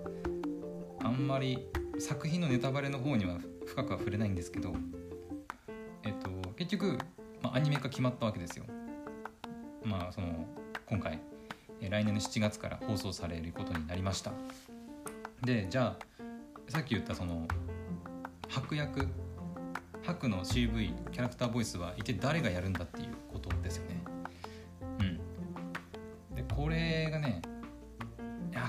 [1.04, 4.74] あんまり作品のネタバレの方には深くは触れないんですけど
[6.04, 7.00] えっと結局、
[7.42, 8.66] まあ、アニメ化決まったわけですよ。
[9.84, 10.46] まあその
[10.86, 11.20] 今回
[11.82, 14.32] 来年の7月から放送されることになりました。
[15.44, 17.48] でじゃあさっき言ったその
[18.48, 19.08] 白役
[20.04, 23.11] 白の CV キャラクターボイスは一体誰がやるんだっていう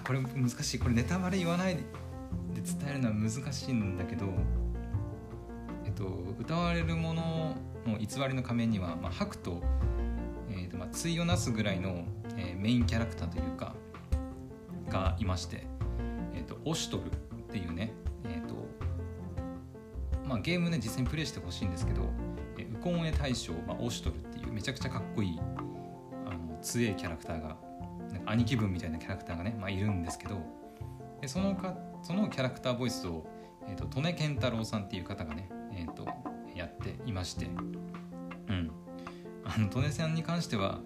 [0.05, 0.79] これ難しい。
[0.79, 1.83] これネタバレ言わないで
[2.61, 4.27] 伝えるのは難しいんだけど
[5.85, 6.05] えっと
[6.39, 9.63] 歌われるものの偽りの仮面には、まあ、白と,、
[10.51, 12.05] えーとまあ、対をなすぐらいの、
[12.37, 13.75] えーメインキャラクターというか
[14.89, 15.67] がいまして、
[16.35, 17.09] えー、とオシトルっ
[17.51, 17.93] ていうね、
[18.25, 18.55] えーと
[20.25, 22.03] まあ、ゲームね実際にプレイしてほしいんですけど、
[22.57, 25.41] えーウコンエ大将、まあ、オシトルっていうめちゃくちゃかっこいい
[26.27, 27.57] あの強いキャラクターが
[28.33, 30.41] 兄貴分みたいなキャラクターがね、まあ、いるんですけど
[31.21, 33.27] でそのかそのキャラクターボイスを、
[33.69, 36.07] えー、と利根健太郎さんっていう方がね、えー、と
[36.55, 37.47] やっていまして
[38.49, 38.71] うん。
[39.45, 40.81] あの利根さんに関しては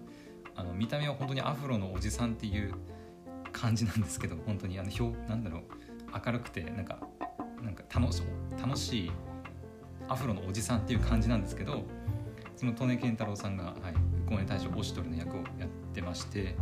[0.54, 2.74] あの見た目は本当にアフロのおじさんっていう
[3.52, 5.62] 感じなんですけど本当にあの表なんだろう
[6.26, 6.98] 明るくてなんか
[7.62, 8.22] なんか楽し
[8.61, 9.12] 楽しい
[10.09, 11.85] アフロのおじさんっていう感じなんですけど
[12.56, 16.56] その利根健太郎さんが、はい、公演大将オシトルの役をやってまして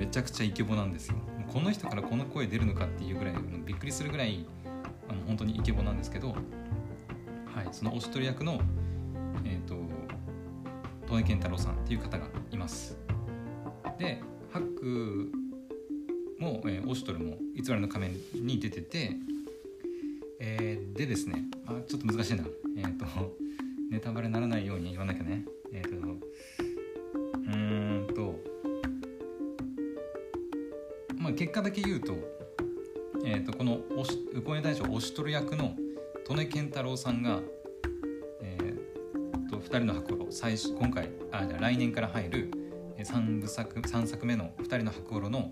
[0.00, 1.16] めちゃくちゃイケボなんですよ。
[1.52, 3.34] この人からこの声出るのかっていうぐらい
[3.66, 4.46] びっくりするぐらい
[5.10, 8.62] あの本当にイケボなんですけど、はい、そのおしとり役の、
[9.44, 9.74] えーと、
[11.06, 12.96] と根健太郎さんっていう方がいます。
[13.98, 15.30] でハック
[16.38, 19.16] も、えー、オシトルも偽りの仮面に出てて、
[20.40, 22.44] えー、でですねあちょっと難しいな。
[22.78, 23.04] えっ、ー、と
[23.90, 25.44] ネタバレならないように言わなきゃね。
[25.74, 26.06] えっ、ー、と
[27.36, 27.79] うん。
[31.50, 32.14] 結果だけ言うと,、
[33.24, 35.74] えーと、このおし右近大将を押し取る役の
[36.28, 37.40] 利根健太郎さんが、
[38.40, 42.50] えーと、2人の白露最初今回あじゃ来年から入る
[42.98, 45.50] 3部作 ,3 作目の2人の白露の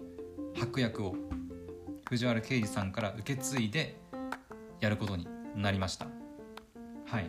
[0.54, 1.16] 白役を
[2.08, 3.98] 藤原啓治さんから受け継いで
[4.78, 6.06] やることになりました。
[7.06, 7.28] はい。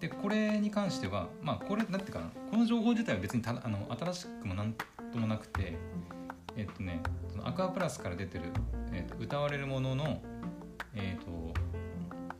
[0.00, 4.74] でこれに関してはまあこれなんていうかなこの情報自体は別にたあの新しくもなん
[5.12, 5.76] ともなくて
[6.56, 7.00] えっとね
[7.46, 8.46] アクアプラスから出てる、
[8.92, 10.20] えっと、歌われるものの
[10.96, 11.54] えっと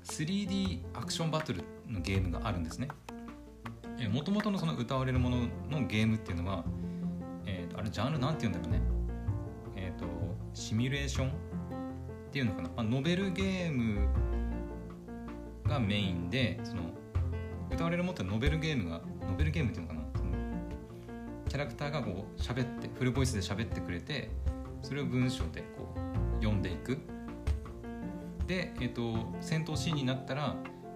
[0.02, 2.88] 3D アクションバトルのゲームがあるんですね。
[4.12, 5.36] もともとのその歌われるもの
[5.70, 6.64] のゲームっていうのは、
[7.46, 8.82] えーと、あれジャンルなんて言うんだろうね。
[9.76, 10.06] えっ、ー、と
[10.54, 11.32] シミュレーションっ
[12.32, 14.08] ていうのかな、まあ、ノベルゲーム
[15.64, 16.82] がメインでその
[17.70, 20.06] 歌われるものってノベルゲームがノベルゲームっていうのかな。
[21.48, 24.30] キャラクターがこう喋ってフルボイスで喋ってくれて
[24.86, 26.98] それを文章でこう読んでいく。
[28.46, 30.54] で、えーと、戦闘シーンになったら、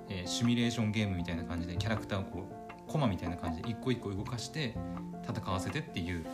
[0.08, 4.76] えー、シミュレーションゲームみたいな感じでキャラクターをこうコマみたいな感じで一個一個動かして
[5.28, 6.24] 戦わせてっていう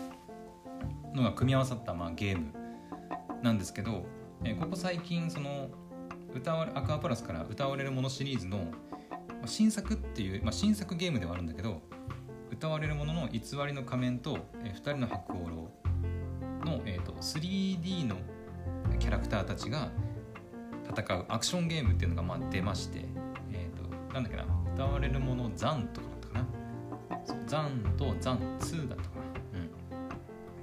[1.15, 2.53] のが組み合わさった、まあ、ゲーム
[3.43, 4.05] なんですけど、
[4.45, 5.71] えー、ここ最近その
[6.35, 8.67] 歌わアクアプラスから歌われるものシリーズの
[9.47, 11.81] 新作っていう、まあ、新作ゲームではあるんだけど
[12.51, 15.66] 歌われるものの偽りの仮面と、えー、2人の白鵬
[16.67, 18.17] の、えーと、3D の
[18.99, 19.91] キャラクターたちが
[20.91, 23.07] 戦うアクションゲームっていうのがまあ出まして、
[23.53, 26.47] えーと、なんだっけな歌われるものザンとかだったかな。
[27.47, 29.11] ザンとザン2だったか
[29.53, 29.63] な、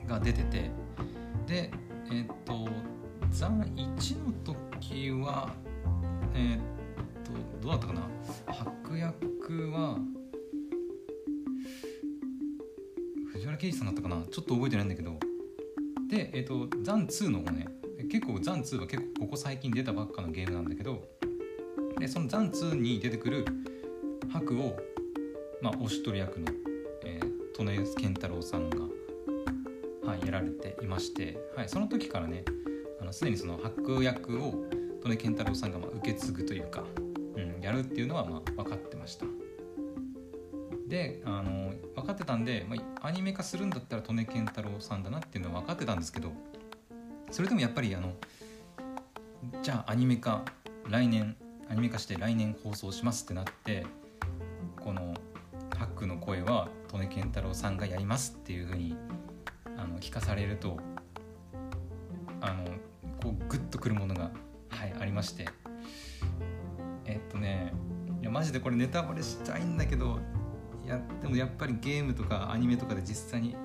[0.01, 0.69] うん、が出てて。
[1.47, 1.71] で
[2.11, 2.69] えっ、ー、と
[3.29, 5.53] ザン1の時は
[6.33, 8.01] えっ、ー、どうだったかな。
[8.53, 9.97] 白役は
[13.31, 14.23] 藤原啓治さんだったかな。
[14.31, 15.32] ちょっと覚えてないんだけど。
[16.09, 17.67] でえ、ー、とザン2の方ね
[18.09, 21.07] 結構ザン2は結構ここ最近出たばっかのゲームなんだけど
[21.99, 23.45] でそのザン2に出てくる
[24.31, 24.77] 白を
[25.61, 26.47] まあおしとり役の、
[27.03, 28.77] えー、利根健太郎さんが、
[30.05, 32.43] はい、やられていまして、はい、その時からね
[33.13, 34.65] すでにその白役を
[35.03, 36.83] 利根健太郎さんがまあ受け継ぐというか
[37.35, 39.25] うんやるっていうのはまあ分かってました。
[40.87, 41.62] であの
[42.03, 46.33] 分かってたんで、まあ、アニメ化するんだったら利根健太郎さんだなっていうのは分かってたんですけど
[47.31, 48.13] それでもやっぱりあの
[49.61, 50.43] じゃあアニメ化
[50.89, 51.35] 来年
[51.69, 53.85] アニメ化して来年放送しますってなって
[54.81, 55.13] この
[55.77, 58.97] ハックの声は利根健太郎さんがやりますっていうふうに
[59.77, 60.77] あの聞かされると
[62.41, 62.65] あの
[63.21, 64.31] こうグッとくるものが、
[64.69, 65.47] はい、ありまして。
[67.05, 67.73] えっとね
[68.21, 70.19] いやマジでこれネタバレしたいんだけど
[70.87, 73.55] やでもやっぱりゲームとかアニメとかで実際に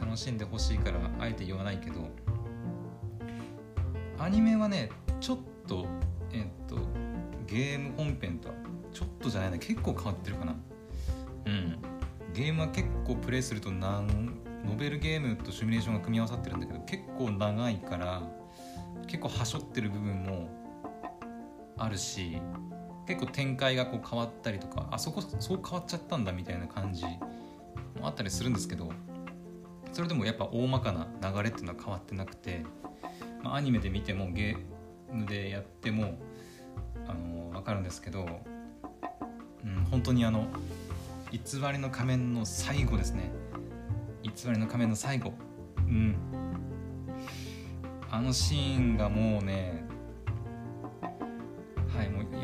[0.00, 2.08] 楽しんでほしいからあえて言わないけど
[4.18, 5.86] アニメはねちょっと
[6.32, 6.76] えっと
[7.46, 8.54] ゲーム本編とは
[8.92, 10.56] ちょっとじゃないな結構変わってるかな。
[11.46, 11.78] うん。
[12.34, 18.22] ゲームは結構プレイするとなんノベルゲームとシミュレーションが組み合わさってるんだけど結構長いから
[19.06, 20.48] 結構はしょってる部分も
[21.76, 22.38] あるし
[23.08, 28.92] 結構展開がこう変わったりとかあそこそう変わっちゃったんだみたいな感じもあったりするんですけど
[29.92, 32.66] それでもやっぱ大まかな流れっていうのは変わってなくて、
[33.42, 36.18] まあ、アニメで見てもゲームでやっても
[37.06, 38.26] あの分かるんですけど、
[39.64, 40.46] うん、本当にあの
[41.32, 41.38] 偽
[41.72, 43.30] りの仮面の最後ですね。
[44.22, 45.32] 偽りの仮面の最後。
[45.78, 46.16] うん。
[48.10, 49.84] あのシーンがもうね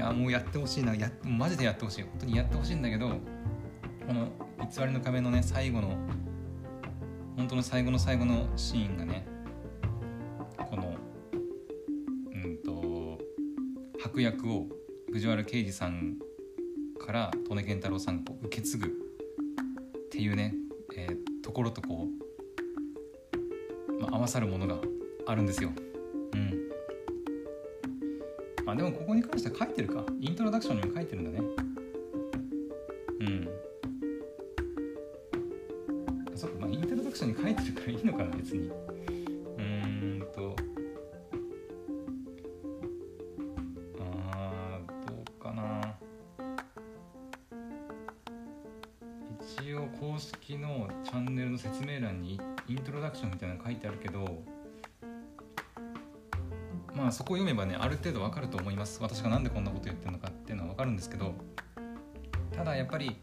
[0.05, 4.29] やもうやってほしいなやマジでやってほしい本当にやってほしいんだけどこの
[4.61, 5.97] 偽りの壁のね最後の
[7.37, 9.27] 本当の最後の最後のシーンがね
[10.59, 10.95] この
[12.33, 13.19] うんと
[14.03, 14.69] 白役を
[15.13, 16.17] 藤原啓治さん
[17.05, 18.91] から利根健太郎さんが受け継ぐっ
[20.11, 20.55] ていうね、
[20.97, 22.09] えー、ところとこ
[23.89, 24.79] う、まあ、合わさるものが
[25.27, 25.73] あるんですよ。
[26.33, 26.64] うん
[28.75, 30.05] あでもここに関しては書いてるか。
[30.21, 31.64] イントロダクションにも書いてるんだね。
[59.01, 61.35] 私が何でこんなこと言ってるのかっていうのはわかるんですけど
[62.53, 63.17] ただやっぱり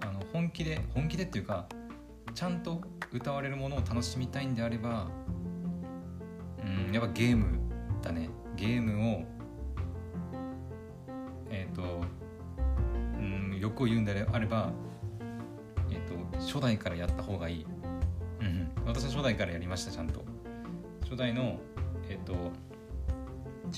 [0.00, 1.66] あの本気で本気でっていうか
[2.34, 2.80] ちゃんと
[3.12, 5.08] 歌われるものを楽しみたいんであれば
[6.62, 7.58] うんやっぱゲーム
[8.02, 8.30] だね。
[8.54, 9.24] ゲームを
[11.50, 12.00] えっ、ー、と
[13.18, 14.72] うん欲を言うんであれば
[15.90, 17.66] えっ、ー、と初代からやった方がいい、
[18.40, 20.24] うん、私は初代からやりましたちゃんと。
[21.02, 21.58] 初代の
[22.08, 22.47] えっ、ー、と「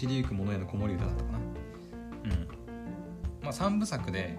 [0.00, 1.38] 散りゆく者への子守歌」だったかな。
[1.38, 1.44] うん。
[3.42, 4.38] まあ3部作で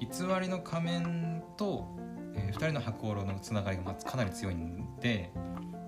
[0.00, 0.08] 偽
[0.40, 1.86] りの仮面と、
[2.34, 5.32] えー、2人の白狼のつながりがまかなり強いんで、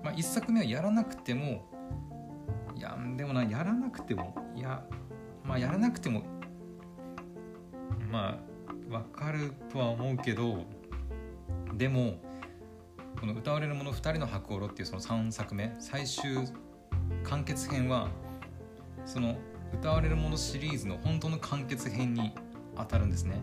[0.03, 1.65] まあ、1作目はやらなくても
[2.75, 4.85] いやでもなやらなくてもいや
[5.43, 6.21] まあやらなくても
[8.11, 10.65] まあ分かるとは思うけど
[11.73, 12.21] でも
[13.19, 16.47] この歌われるもの2人の白狼っていうその3作目最終
[17.23, 18.09] 完結編は
[19.05, 19.35] その
[19.73, 22.33] 歌われるものシリーズの本当の完結編に
[22.77, 23.41] 当たるんですね。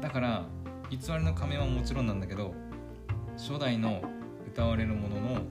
[0.00, 0.46] だから
[0.90, 2.54] 偽りの仮面はもちろんなんだけど
[3.36, 4.02] 初代の
[4.46, 5.42] 歌われるものの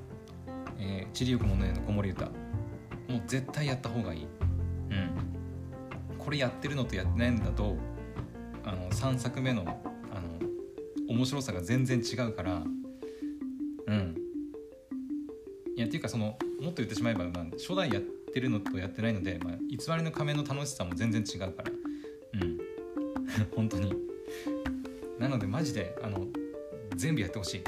[0.78, 2.26] 「えー、ちりゆく者への子守歌」
[3.08, 4.26] もう絶対やった方がいい。
[4.90, 5.10] うん。
[6.18, 7.76] これやってるのとやってないんだと
[8.64, 9.62] あの3作目の
[10.10, 12.62] あの面白さが全然違うから
[13.86, 14.16] うん。
[15.76, 21.72] いやっていうかそのもっと言ってしまえば、まあ、初代やってるのとやってないので、まあ、偽りの仮面の楽しさも全然違うから。
[22.34, 22.58] うん。
[23.54, 23.94] 本当に。
[25.18, 26.26] なのでマジであの
[26.96, 27.62] 全部やってほしい。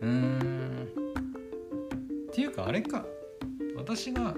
[0.00, 0.86] うーん。
[2.28, 3.06] っていうかあれか。
[3.76, 4.36] 私が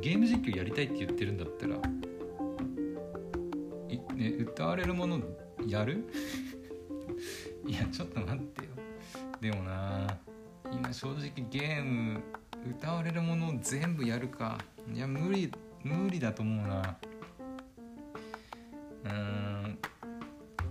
[0.00, 1.76] ゲーム実況やりたいって言ってるんだったら
[3.88, 5.20] い、ね、歌われるもの
[5.66, 6.04] やる？
[7.66, 8.70] いやちょっと待ってよ。
[9.40, 10.18] でもな
[10.72, 12.20] 今正直ゲーム
[12.68, 14.58] 歌われるものを全部やるか。
[14.92, 16.96] いや無理無理だと思うな。
[19.04, 19.78] うん。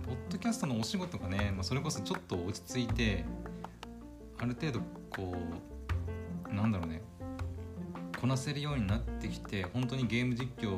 [0.04, 3.24] ポッドキャストのお仕事がね、まあ、それこそちょっと落ち着いて
[4.38, 5.36] ある程度こ
[6.50, 7.02] うなんだろうね。
[8.20, 10.74] こなせるようになってきて本当にゲーム実況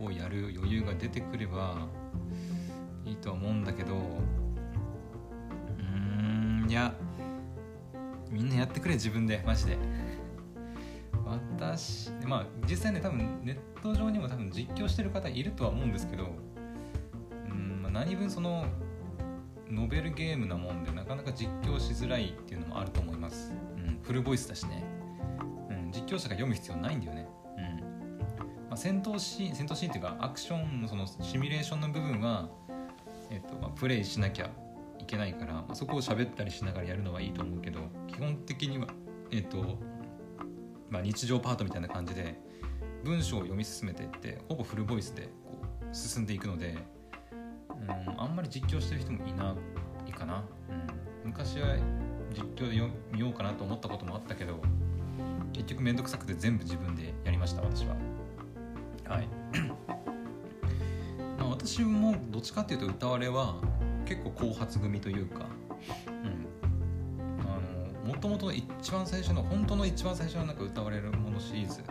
[0.00, 1.88] をやる余裕が出てくれば
[3.04, 3.94] いいとは思うんだけど。
[5.78, 6.66] うん。
[6.68, 6.94] いや
[8.30, 9.42] みんなやってくれ自分で。
[9.46, 10.03] マジで。
[11.26, 16.28] 私まあ実際ね多分ネット上にも多分実況してる方いるとは思うんですけど
[17.48, 18.66] うん、まあ、何分その
[19.70, 24.84] ノベルゲームなもんでなかなか実況しづらいっていうのもあると思います、うん、フルボイスだしね、
[25.70, 27.28] うん、実況者が読む必要ないんだよね。
[27.56, 27.64] うん。
[28.68, 32.48] まあ、戦闘シーン戦闘シーンっていうかアクションのそのシミュレーションの部分は、
[33.30, 34.50] えっとまあ、プレイしなきゃ
[34.98, 38.86] いけないから、まあ、そこを喋ったりしながらやるのはいいと思うけど基本的には
[39.30, 39.78] えっ、と、
[40.94, 42.36] まあ、日常パートみたいな感じで
[43.02, 45.58] 文章を読み進めていってほぼフルボイスでこ
[45.90, 46.76] う進んでいくので
[47.68, 49.56] うんあんまり実況してる人もいな
[50.06, 50.44] いかな、
[51.24, 51.76] うん、昔は
[52.32, 52.80] 実況で
[53.10, 54.60] 見ようかなと思ったこともあったけど
[55.52, 57.96] 結局面倒くさくて全部自分でやりました私は。
[59.08, 59.28] はい。
[61.38, 63.56] まあ私もどっちかっていうと歌われは
[64.06, 65.46] 結構後発組というか
[66.06, 66.43] うん
[68.24, 71.82] ともと一番最初の本当の一番最初のなんか歌われるものシリーズ。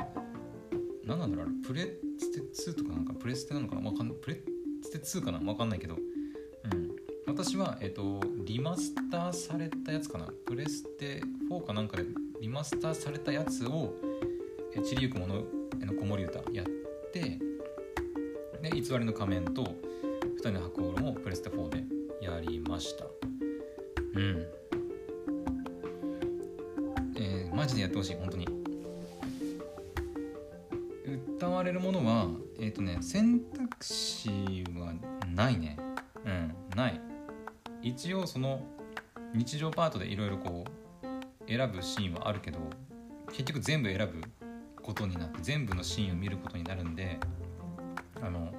[1.05, 1.83] 何なんだろうあれプレ
[2.17, 3.87] ステ2とかなんかプレステなのかな？
[3.87, 4.41] わかんプレ
[4.81, 5.39] ステ2かな？
[5.51, 5.93] わかんないけど。
[5.93, 5.97] う
[6.75, 6.89] ん。
[7.27, 10.25] 私は、えっ、ー、とリマスターされたやつかな？
[10.47, 12.05] プレステ4かなんかで
[12.41, 13.93] リマスターされたやつを
[14.83, 16.65] 「散りゆく者への子守歌」やっ
[17.11, 17.19] て
[18.59, 23.05] で偽りの仮面と2人の白狼もプレステ4でやりました。
[24.15, 24.62] うん。
[27.63, 28.45] マジでやってほしい本当に。
[31.37, 32.27] 歌われるものは
[32.59, 34.93] えっ、ー、とね選択肢は
[35.33, 35.77] ないね。
[36.25, 36.99] うんない。
[37.81, 38.59] 一応その
[39.33, 42.59] 日常パートでいろいろこう選ぶシーンはあるけど
[43.31, 44.21] 結局全部選ぶ
[44.81, 47.17] ことになって全部のシーンを見ることになるんで
[48.21, 48.51] あの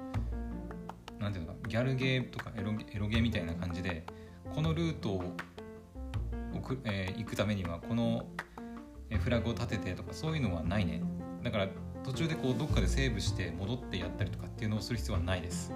[1.19, 4.03] なんていうのかギャルゲーとかエロエロゲーみたいな感じで
[4.55, 5.31] このルートを
[6.65, 8.25] く、えー、行くためにはこの
[9.11, 11.01] フラグを立ててとかそういうのはないね。
[11.43, 11.67] だから
[12.03, 15.71] 途中でこうどっかでセーブして戻ってやったりとかっていうのをする必要はないです。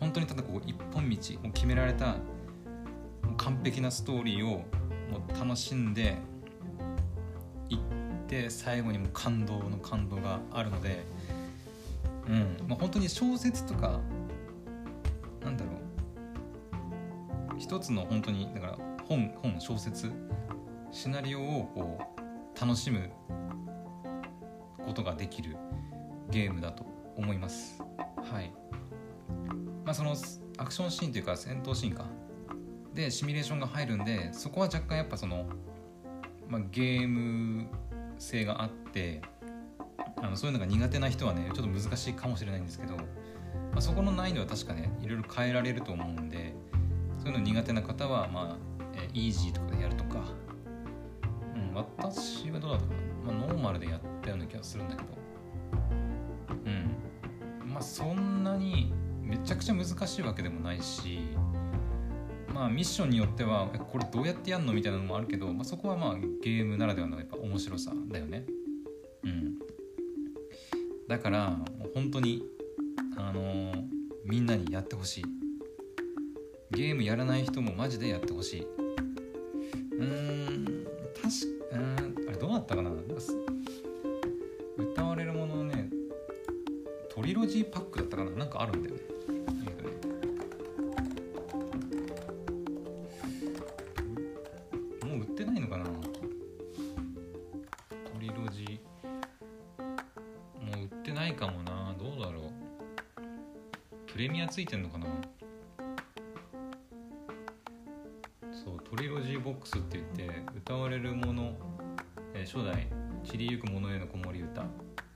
[0.00, 2.16] 本当にただこう一本道もう決められた
[3.36, 4.64] 完璧なストーリーをも
[5.28, 6.16] う楽しんで
[7.68, 7.78] いっ
[8.26, 11.04] て最後にも感動の感動があるので
[12.28, 12.56] うん。
[12.68, 14.00] まあ、本当に小説とか
[15.42, 15.74] なんだろう。
[17.58, 20.10] 一つの本当にだから本本小説
[20.90, 22.13] シナリオをこう
[22.60, 23.10] 楽しむ
[24.84, 25.56] ことができる
[26.30, 26.84] ゲームだと
[27.16, 27.80] 思います。
[28.30, 28.52] はい。
[29.84, 30.16] まあその
[30.58, 32.06] アクションシーンというか戦闘シーンか。
[32.94, 35.46] でシミュレーションが入るんでそこは若干やっぱその、
[36.48, 37.66] まあ、ゲーム
[38.18, 39.20] 性があって
[40.16, 43.02] あのそういうのが苦手な人はねちょっと難しいかもしれないんですけど、ま
[43.76, 46.54] あ、そこの難易度は確かねいろいろ変えられると思うんで
[47.18, 50.22] そういうの苦手な方はまあ、えイージーとかでやるとか、
[51.74, 52.92] 私はどうだったか
[53.26, 55.08] な、まあ、ノーマルでやったような気がするんだけど。
[56.66, 56.70] う
[57.66, 57.70] ん。
[57.72, 61.20] まあそんなにめちゃくちゃ難しいわけでもないし
[62.52, 68.46] まあミッションによってはこれどうやってやるのみたいなのもあるけど、まあ、そこはまあゲームならではのやっぱ面白さだよね。
[69.24, 69.54] うん。
[71.08, 72.44] だからもう本当に
[73.16, 73.84] あのー、
[74.24, 75.24] みんなにやってほしい。
[76.70, 78.62] ゲームやらない人もマジでやってほしい。
[79.98, 80.83] うーん
[81.74, 82.14] うん。
[82.28, 82.90] あれどうなったかな？
[84.76, 85.88] 歌われるものね
[87.14, 88.30] トリロジーパックだったかな？
[88.30, 89.02] なんかあるんだよね。
[95.04, 95.84] もう売ってないのかな？
[95.84, 95.90] ト
[98.18, 98.78] リロジー。
[100.64, 101.94] もう売ってないかもな。
[101.98, 102.52] どうだろう。
[104.06, 105.03] プレミアついてんのかな？
[112.54, 112.86] 初代
[113.24, 114.62] 散りゆく者への子守歌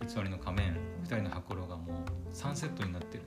[0.00, 3.22] 偽りの仮面二人の箱ろがもう3セットになってる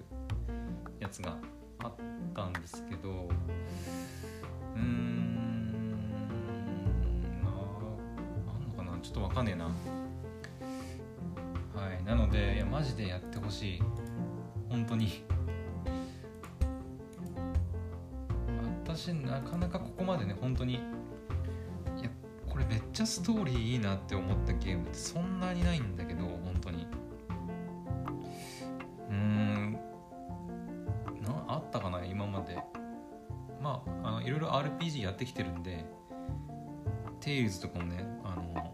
[0.99, 1.37] やつが
[1.81, 1.93] あっ
[2.35, 5.93] たんですけどうーん
[7.41, 9.63] なあんのかなちょっとわかんねえな。
[9.63, 9.71] は
[11.93, 13.81] いなのでいやマジでやってほしい。
[14.67, 15.23] 本当に。
[18.83, 20.81] 私なかなかここまでね本当に
[22.91, 26.87] ちゃストーリーいいなって思ったゲームってそんなにないんだけど本当に。
[29.09, 29.73] うーん。
[31.21, 32.57] なあったかな今まで。
[33.61, 35.85] まあいろいろ RPG やってきてるんで
[37.19, 38.73] テイルズとかもねあの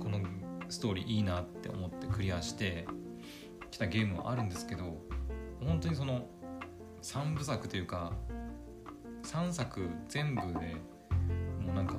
[0.00, 0.20] この
[0.68, 2.86] ストーリーいいなって思ってクリアして
[3.70, 4.96] きたゲームはあるんですけど
[5.64, 6.26] 本当にその
[7.02, 8.12] 3部作というか
[9.24, 10.76] 3作全部で
[11.60, 11.96] もうなんか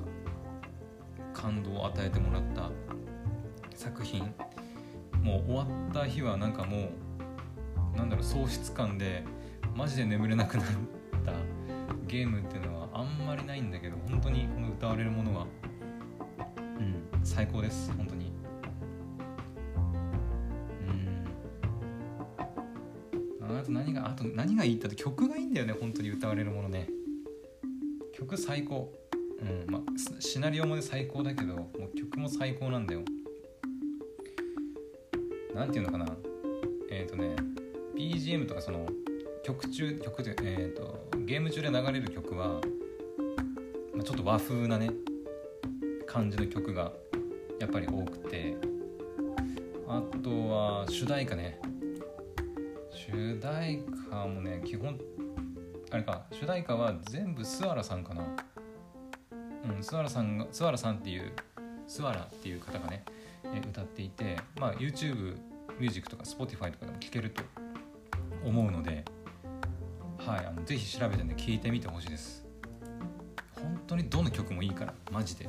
[1.34, 2.70] 感動を与えてもらった
[3.74, 4.22] 作品。
[5.22, 6.90] もう終わった日はなんかも
[7.94, 9.24] うなんだろう喪失感で
[9.74, 11.32] マジで眠れなくなった。
[12.06, 15.46] ゲームっていうのはあんまりないんだけど本当にこの歌われるものは
[16.58, 17.92] うん最高です。
[17.92, 18.32] 本当に。
[23.40, 23.58] うん。
[23.58, 25.72] あと何があと何がいいって曲がいいんだよね。
[25.72, 26.88] 本当に歌われるものね。
[28.12, 28.92] 曲最高。
[29.44, 29.82] うんまあ
[30.20, 33.02] シナリオも最高だけどもう曲も最高なんだよ。
[35.54, 36.06] なんていうのかな。
[36.90, 37.36] えっ、ー、とね
[37.96, 38.86] BGM とかその
[39.44, 42.60] 曲中曲で、えーと、ゲーム中で流れる曲は、
[43.94, 44.90] まあ、ちょっと和風なね
[46.06, 46.92] 感じの曲が
[47.60, 48.56] やっぱり多くて。
[49.86, 51.60] あとは主題歌ね。
[52.90, 54.98] 主題歌もね基本
[55.90, 58.24] あれか主題歌は全部スワラさんかな。
[59.84, 61.30] スワラさんがスワラさんっていう
[61.86, 63.04] スワラっていう方がね、
[63.68, 65.36] 歌っていてまあ YouTube
[65.78, 67.42] ミュージックとか Spotify とかでも聴けると
[68.42, 69.04] 思うので
[70.26, 72.46] はいあのぜひ調べてね聴いてみてほしいです。
[73.56, 75.48] 本当にどの曲もいいからマジで。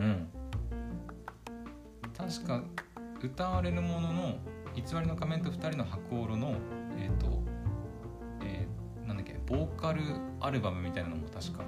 [0.00, 0.28] うん。
[2.16, 2.62] 確か
[3.22, 4.38] 歌われるものの
[4.74, 6.56] 偽りの仮面と二人の箱おろの
[6.98, 7.42] えっ、ー、と
[8.42, 10.02] えー、なんだっけボーカル
[10.40, 11.64] アルバムみたいなのも確か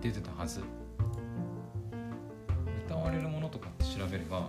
[0.00, 0.62] 出てたはず。
[2.86, 4.48] 歌われるものとかって調べれば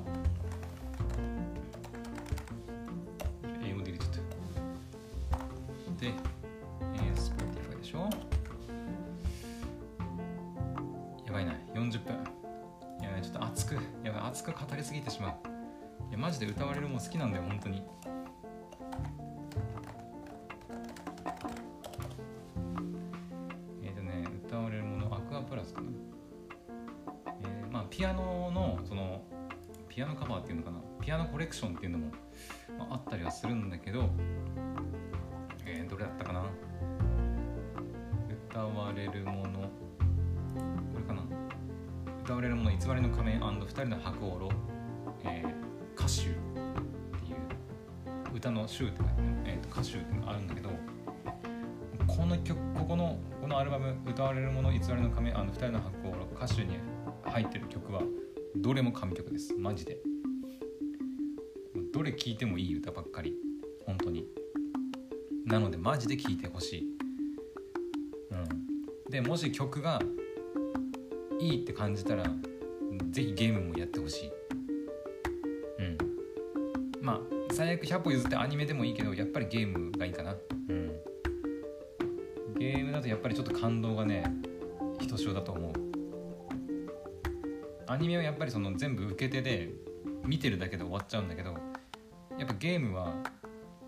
[3.63, 4.19] 英語で入れちゃった
[6.01, 8.09] で、えー、Spotify でしょ？
[11.27, 11.53] やばいな。
[11.73, 12.15] 40分。
[12.99, 15.31] いやちょっと熱くやばい熱く語りすぎてしまう。
[16.09, 17.83] いやマジで歌われるもん好きなんだよ本当に。
[30.21, 30.77] カバーっていうのかな？
[31.01, 32.11] ピアノコレクションっていうのも、
[32.77, 34.09] まあ、あったりはするんだけど
[35.65, 36.43] えー、どれだったかな？
[38.49, 39.61] 歌われるもの。
[39.61, 39.69] こ
[40.99, 41.23] れかな？
[42.23, 44.49] 歌われるもの偽りの仮面二人の白オロ、
[45.23, 48.35] えー、歌集っていう。
[48.35, 50.69] 歌の集って書いてね、えー、歌集っていうのがあるんだけど
[52.07, 56.77] この曲ここのこのアルバム「歌われるもの偽りの仮面2人の発行歌手に
[57.23, 58.01] 入ってる曲は
[58.55, 59.53] どれも神曲です。
[59.55, 60.10] マジで。
[62.01, 63.35] どれ聴いてもいい歌ばっかり。
[63.85, 64.25] 本当に。
[65.45, 66.97] なのでマジで聴いてほしい。
[68.31, 69.11] うん。
[69.11, 70.01] でもし曲が
[71.39, 72.23] いいって感じたら
[73.11, 74.31] ぜひゲームもやってほしい。
[75.77, 75.97] うん。
[77.03, 77.19] まあ
[77.53, 80.35] 最悪100歩譲ってアニメでもいいけどやっぱりゲームがいいかな。
[80.69, 80.91] うん。
[82.57, 84.23] ゲームだとやっぱりちょっと感動がね
[84.99, 85.71] ひとしおだと思う。
[87.85, 89.69] アニメはやっぱりその全部受け手で
[90.25, 91.55] 見てるだけで終わっちゃうんだけど
[92.41, 93.13] やっぱゲームは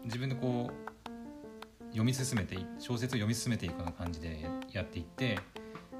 [0.06, 5.39] 自分でこう読み進めて小説を読み進めていくような感じでやっていって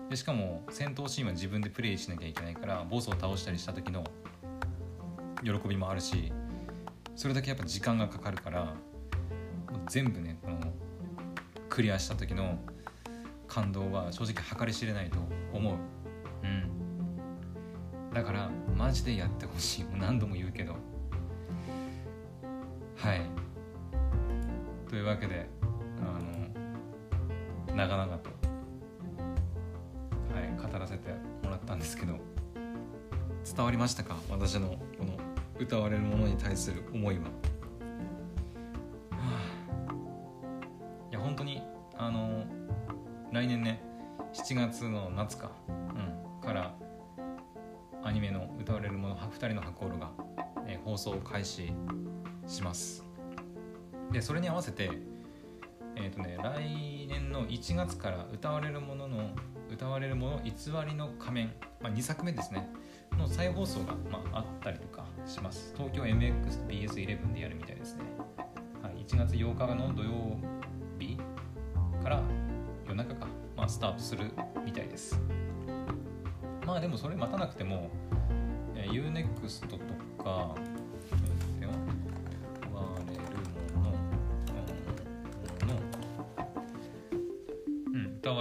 [0.08, 4.04] でしかも戦闘シーンは自分でプレイしなきゃいけないからボスを倒したりした時の
[5.44, 6.32] 喜びもあるし
[7.16, 8.76] それだけやっぱ時間がかかるから
[9.90, 10.60] 全部ねこの
[11.70, 12.60] クリアした時の
[13.48, 15.18] 感動は正直計り知れないと
[15.52, 15.76] 思う。
[16.44, 16.70] うん。
[18.14, 19.84] だからマジでやってほしい。
[19.86, 20.76] もう何度も言うけど
[23.04, 23.22] はい。
[24.90, 25.50] というわけで
[26.00, 26.04] あ
[27.68, 28.30] の長々と
[30.34, 31.10] はい語らせて
[31.44, 32.18] もらったんですけど
[33.44, 34.16] 伝わりましたか？
[34.30, 35.18] 私のこの
[35.60, 37.24] 歌われるものに対する思いは。
[37.24, 37.28] は
[39.90, 39.94] あ、
[41.12, 41.62] いや本当に
[41.98, 42.46] あの
[43.34, 43.84] 来年ね
[44.34, 45.72] 7月の夏か、う
[46.40, 46.74] ん、から
[48.02, 50.10] アニメの「歌われるもの2人の箱ールが、
[50.66, 51.74] えー、放送開始
[52.48, 53.04] します。
[54.12, 54.92] でそれに合わせて
[55.96, 59.30] えっ、ー、とね来年の1月から歌われるものの
[59.72, 60.52] 歌われるもの偽
[60.86, 62.70] りの仮面、まあ、2作目ですね。
[63.18, 65.74] の再放送が、まあ、あったりとかします。
[65.76, 68.04] 東京 MXBS11 でやるみたいですね、
[68.82, 70.38] はい、1月8日の土曜
[71.00, 71.18] 日
[72.02, 72.24] から
[72.88, 74.32] 夜中か、まあ、スタートする
[74.66, 75.20] みたいです。
[76.66, 77.90] まあでもそれ待たなくても、
[78.76, 79.78] えー、UNEXT と
[80.24, 80.56] か、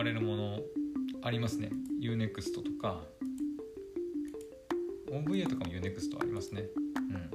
[0.03, 0.59] われるもの
[1.23, 1.71] ありますね。
[2.01, 3.05] UNEXT とか。
[5.09, 6.65] OVA とかも UNEXT ありますね。
[6.97, 7.31] うん。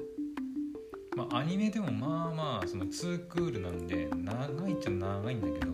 [1.16, 5.72] まあアニメでもまあまあその2クールなんで長いっちゃ長いんだけど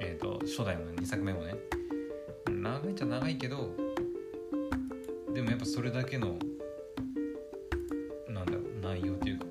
[0.00, 1.54] えっ、ー、と初代の2作目もね。
[2.50, 3.70] 長いっちゃ長いけど
[5.32, 6.38] でもやっぱそれだけの
[8.28, 9.44] なんだろう内容というか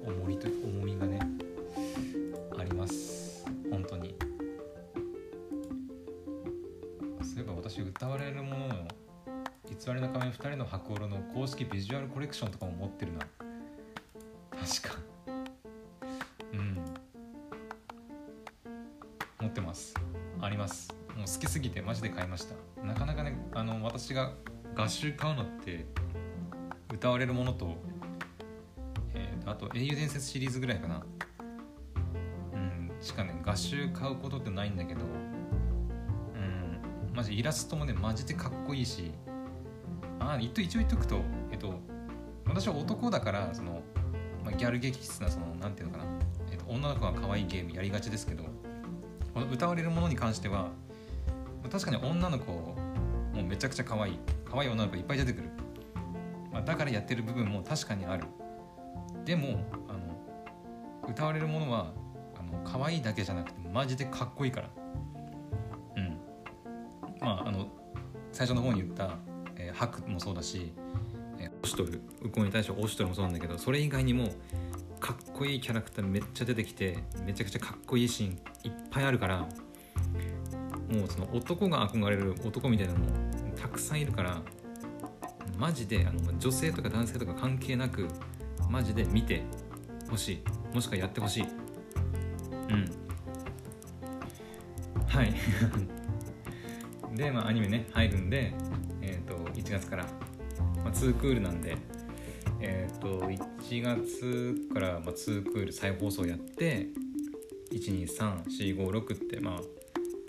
[11.38, 13.20] 公式ビジュアルコレクションとかも持ってるな。
[13.20, 15.00] 確か。
[16.52, 16.84] うん。
[19.40, 19.94] 持ってます。
[20.42, 20.92] あります。
[21.16, 22.56] もう好きすぎてマジで買いました。
[22.84, 24.32] なかなかねあの私が
[24.76, 25.86] 合集買うのって
[26.92, 27.78] 歌われるものと,、
[29.14, 31.06] えー、とあと英雄伝説シリーズぐらいかな。
[32.52, 32.92] うん。
[33.00, 35.04] しかね合集買うことってないんだけどう
[37.14, 37.16] ん。
[37.16, 39.12] マジイラストもねマジでかっこいいし
[40.34, 41.22] あ一応言っとくと
[41.52, 41.80] えっと
[42.46, 43.82] 私は男だからその、
[44.44, 46.06] まあ、ギャル激質なそのなんていうのかな、
[46.52, 48.44] えっと、女の子が可愛いゲームやりがちですけど
[49.52, 50.70] 歌われるものに関しては
[51.70, 52.76] 確かに女の子も
[53.38, 54.20] うめちゃくちゃ可愛い
[54.50, 55.50] 可愛い女の子いっぱい出てくる、
[56.52, 58.26] まあ、だからやってる部分も確かにある。
[59.26, 59.60] でも
[59.90, 60.00] あの
[61.08, 61.92] 歌われるものは
[62.40, 64.70] あの可愛いだけじゃなくてマジでかっこいいから。
[65.98, 66.18] うん。
[67.20, 67.68] まああの
[68.32, 69.18] 最初の方に言った
[69.78, 70.72] えー、ハクもそうだし、
[71.40, 74.30] えー、オシトルウコンに対してオシトルもそうなんだけどそれ以外にも
[75.00, 78.32] かっこいいキャラクターめっちゃ出てきてめちゃくちゃかっこいいシーン
[78.64, 79.46] いっぱいあるからも
[81.06, 83.06] うその男が憧れる男みたいなのも
[83.56, 84.42] たくさんいるから
[85.58, 88.08] マジであの女性とか男性とか関係なく
[88.70, 89.44] マジで見て
[90.10, 90.76] ほしい。
[90.76, 91.44] もしくはやってほしい。
[92.70, 92.92] うん。
[95.08, 95.34] はい。
[97.16, 98.54] でまあアニメね入るんで
[99.68, 100.06] 1月から、
[100.78, 101.78] まあ、2クールなんで、
[102.62, 103.38] えっ、ー、と1
[103.82, 106.88] 月からまあ2クール再放送やって
[107.74, 109.62] 123456ってまあ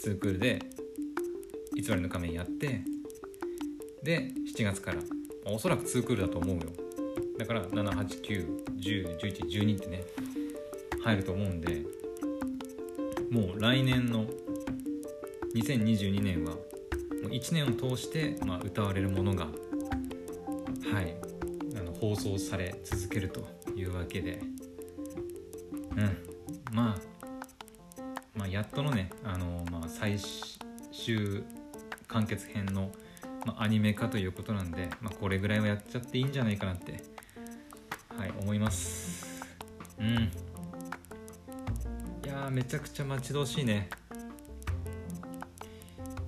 [0.04, 0.58] 2クールで
[1.76, 2.80] 偽りの仮面やって
[4.02, 5.02] で7月から、ま
[5.46, 6.62] あ、おそらく2クールだと思うよ。
[7.38, 10.02] だから789101112ってね
[11.04, 11.84] 入ると思うんで
[13.30, 14.26] もう来年の
[15.54, 16.56] 2022年は
[17.28, 19.50] 1年を通して、まあ、歌われるものがは
[21.02, 21.14] い
[21.76, 24.40] あの放送され続けるというわけで。
[25.96, 26.28] うん。
[26.72, 27.18] まあ
[28.36, 31.42] まあやっとのねあの、まあ、最終
[32.06, 32.90] 完結編の、
[33.44, 37.02] まあ、アニメ化ということなんで、まあ、これぐらいはやっちゃっていいんじゃないかなって
[38.16, 39.44] はい思います。
[39.98, 40.30] うん。
[42.24, 43.88] いやめちゃくちゃ待ち遠しいね。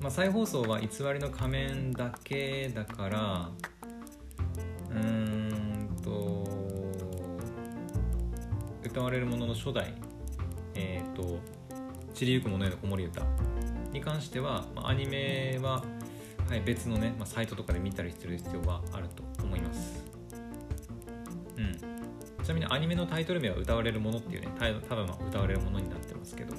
[0.01, 3.51] まあ、再放送は偽りの仮面だけだから
[4.91, 6.49] うーんと
[8.83, 9.95] 歌われるものの初代
[10.75, 11.39] えっ、ー、と
[12.15, 13.23] 「散りゆく者への子守歌」
[13.93, 15.85] に関しては、まあ、アニメは、
[16.49, 20.05] はい、別のね、まあ、サイトとかで見たりする必要はあると思います。
[21.57, 21.75] うん。
[22.45, 26.55] ちなみにアニメのタイトル名は「歌われるもの」っていうねただの歌われるものになってますけど。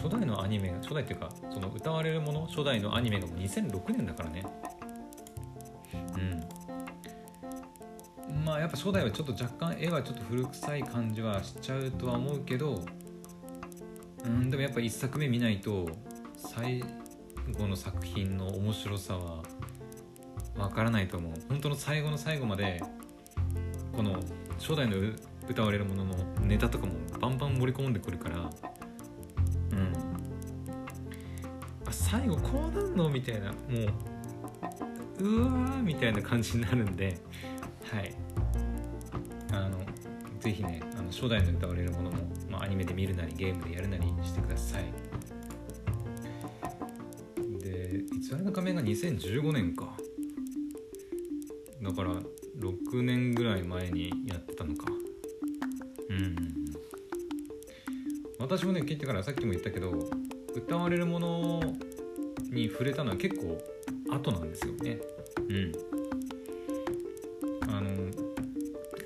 [0.00, 4.44] 初代のアニメが初代っていうかその歌われるもの初代のアニメがもう2006年だからね。
[6.14, 6.18] う
[8.32, 8.44] ん。
[8.44, 12.84] まあやっぱ初代はちょっと若干絵はちょっと古臭い感じはしちゃうとは思うけど
[14.24, 15.88] うんでもやっぱ1作目見ないと
[16.36, 16.82] 最
[17.58, 19.42] 後の作品の面白さは
[20.56, 21.32] わからないと思う。
[21.48, 22.82] 本当の最後の最後まで
[23.94, 24.20] この
[24.58, 24.96] 初代の
[25.48, 28.50] 歌われるもののネタとかもバンバン盛り込んでくるから
[32.10, 33.10] 最後こうなんの？
[33.10, 33.56] みたいなも
[35.20, 37.18] ううわーみたいな感じになるんで
[37.92, 38.14] はい。
[39.52, 39.78] あの
[40.40, 42.16] ぜひねあの初代の歌われるものも、
[42.50, 44.84] まあ、アニメで見るなりゲームでやるなりしてください。
[47.60, 49.96] で偽りの仮面が2015年か。
[51.82, 52.14] だから
[52.58, 54.86] 6年ぐらい前にやったのか。
[56.10, 56.36] うん。
[58.38, 59.92] 私もね聞いてからさっきも言ったけど
[60.54, 61.60] 歌われるもの
[62.50, 63.58] に触れたのは結構
[64.10, 64.98] 後なんですよね。
[65.48, 65.72] うん。
[67.68, 67.90] あの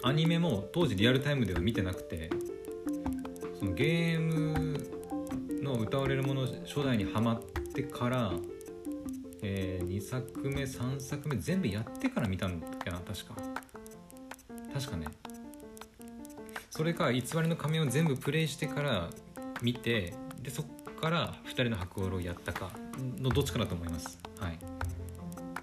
[0.03, 2.31] アニメも当時リアルタイムでは見てなくて
[3.59, 7.43] そのゲームの歌われるもの初代にはまっ
[7.75, 8.33] てから、
[9.43, 13.35] えー、2作目3作目全部やってから見たんだっけな確か。
[14.73, 15.07] 確かね。
[16.71, 19.11] それか偽りの仮面を全部プレイしてから
[19.61, 20.67] 見てでそっ
[21.03, 22.71] から2人の白狼をやったか
[23.19, 24.21] のどっちかだと思います。
[24.39, 24.59] はい。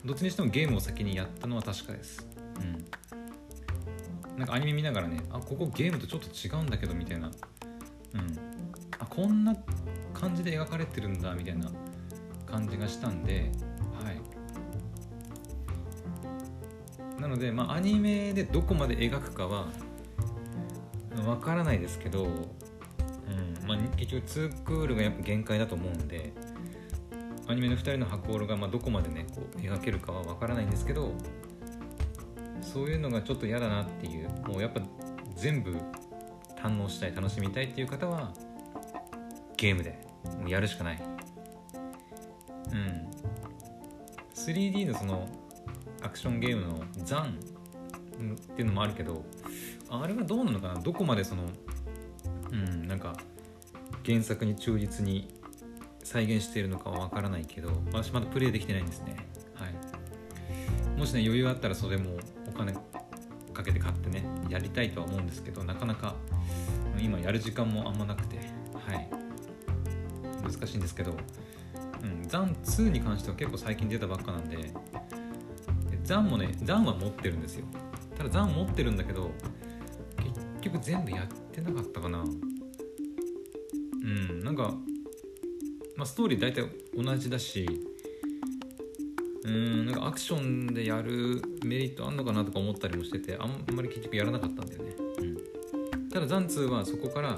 [0.03, 2.27] どっちにしてもゲームを先にやったのは確かです。
[2.57, 4.37] うん。
[4.37, 7.27] なんかアニメ見ながらねあここゲームとちょっと違うんだけどみたいな。
[7.27, 7.31] うん。
[8.99, 9.55] あこんな
[10.13, 11.71] 感じで描かれてるんだみたいな
[12.45, 13.49] 感じがしたんで
[14.03, 14.11] は
[17.17, 17.21] い。
[17.21, 19.67] なのでまあアニメでどこまで描くかは
[21.25, 22.27] わからないですけど
[23.69, 26.33] まあ、結局2クールがやっぱ限界だと思うんで
[27.47, 31.13] アニメの2人の箱オルがまどこまでねこう描けるかは分からないんですけど
[32.61, 34.81] そういうのがちょっと嫌だなっていうもうやっぱ
[35.35, 35.75] 全部
[36.55, 38.33] 堪能したい楽しみたいっていう方は
[39.55, 39.99] ゲームで
[40.39, 41.01] もうやるしかない。
[42.71, 43.07] うん。
[44.33, 45.27] 3D のその
[46.01, 47.39] アクションゲームの「ザン」
[48.51, 49.23] っていうのもあるけど
[49.89, 50.79] あれはどうなのかな？
[50.79, 51.43] どこまでその
[52.51, 53.15] うんなんか
[54.05, 55.33] 原作に忠実に
[56.03, 59.15] 再現しているのかは分からないけど私まだプレイできてないんですね。
[59.55, 60.99] はい。
[60.99, 62.73] もしね余裕あったらそれもお金
[63.53, 66.15] かけて買ってねやりたいとは思うんですけどなかなか
[66.99, 69.09] 今やる時間もあんまなくてはい。
[70.41, 71.13] 難しいんですけど
[72.03, 74.71] うんザン2に関しては結構最近出たばっかなんで
[76.03, 77.65] ザンもねザンは持ってるんですよ。
[78.17, 79.29] ただザン持ってるんだけど
[80.61, 82.23] 結局全部やってなかったかな。
[84.49, 84.73] なんか、
[85.95, 86.63] まあ、ストーリー大体
[86.97, 87.67] 同じだし
[89.45, 97.37] うんなんかアクションでやるメリットあんのかなとか思ったりもしててあんまり結局やらなかったんだよね、うん、ただザン2はそこから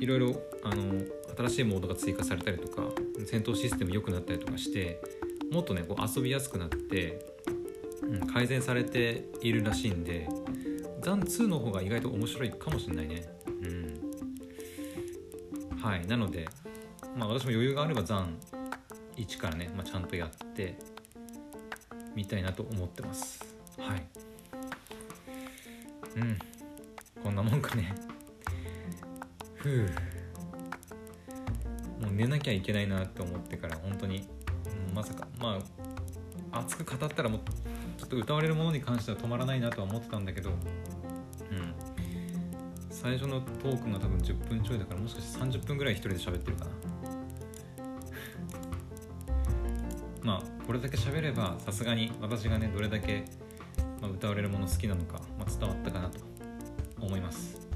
[0.00, 1.00] いろいろあの
[1.34, 2.82] 新しいモードが追加されたりとか
[3.24, 5.00] 戦闘システム良くなったりとかして
[5.50, 7.24] もっとねこう遊びやすくなって、
[8.02, 10.28] うん、改善されているらしいんで
[11.00, 13.30] ザン2の方が意外と面白いかもしれないね。
[13.32, 13.37] うん
[15.82, 16.48] はいなので
[17.16, 18.38] まあ私も余裕があればザン
[19.16, 20.76] 1からね、まあ、ちゃんとやって
[22.14, 23.44] みたいなと思ってます。
[23.78, 24.02] はい。
[26.16, 26.38] うん。
[27.22, 27.94] こんなもんかね。
[29.56, 29.82] ふう。
[32.00, 34.28] もう寝なきゃいけないなって思ってから本当に
[34.94, 35.58] まさかま
[36.52, 37.40] あ熱く語ったらもう
[37.96, 40.50] ちょっと歌われるものに関しては止まらないなとは思ってたんだけど
[43.00, 46.70] 最初のトークが多分10分ちょいだからもしかして30分ぐらい一人で喋ってるかな。
[50.24, 53.24] まあこれだけ喋ればさすがに私がねどれだけ、
[54.02, 56.18] ま、歌われるもの好きなのか、まあ、伝わったかなと
[57.00, 57.68] 思います、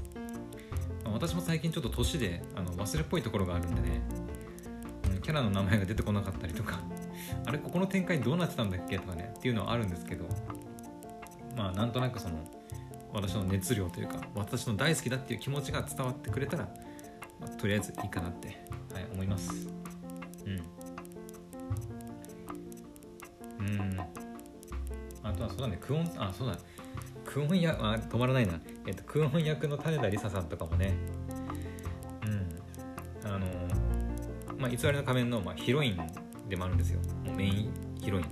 [1.05, 4.01] まあ、私も最近ちょっと年であの忘れっぽいところがあるんでね、
[5.09, 6.81] うん、キャラの名前が出てこなかったりとか
[7.47, 10.25] あれここの展開どうなってたんだっけとかねっていうのはあるんですけど
[11.55, 12.35] まあなんとなくその
[13.13, 16.63] 私の熱量というか私の大好きだっていう気持ちが伝わってくれたら、
[17.39, 18.47] まあ、とりあえずいいかなって、
[18.91, 19.67] はい、思います。
[20.45, 20.63] うん。
[23.65, 23.99] うん。
[25.21, 26.57] あとはそうだねクオンあそうだ。
[27.25, 30.93] クオン役あ止まらないな、えっと、クオン役の種田理沙さんとかもね。
[32.25, 32.29] う
[33.27, 33.31] ん。
[33.31, 33.47] あの
[34.57, 35.97] まあ偽りの仮面の、まあ、ヒロイン
[36.49, 36.99] でもあるんですよ。
[37.37, 38.25] メインヒロイン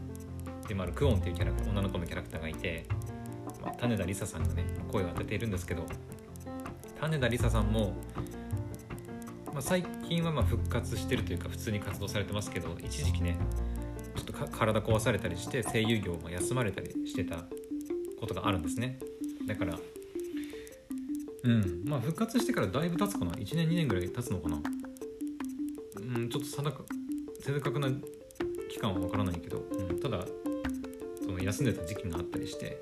[0.68, 2.86] でもあるクオンっていうキャラクター女の子のキャラクターがいて、
[3.82, 5.86] 種田理沙さんがね声を当てているんですけど
[7.00, 7.94] 種田理沙さんも、
[9.48, 13.38] まあ、最近はま復活してるというか普通に活動されてますけど一時期ね
[14.16, 17.46] ちょっと体壊されたりして声優業を休まれたりしてた
[18.20, 19.00] ことがあるんですね。
[19.48, 19.80] だから
[21.44, 23.32] うんまあ復活してからだいぶ経つかな。
[23.32, 24.62] 1年2年ぐらい経つのかな。
[26.16, 26.84] うんちょっと定か
[27.40, 27.90] 正確な
[28.70, 30.24] 期間は分からないけど、うん、ただ
[31.26, 32.78] その休んでた時期があったりして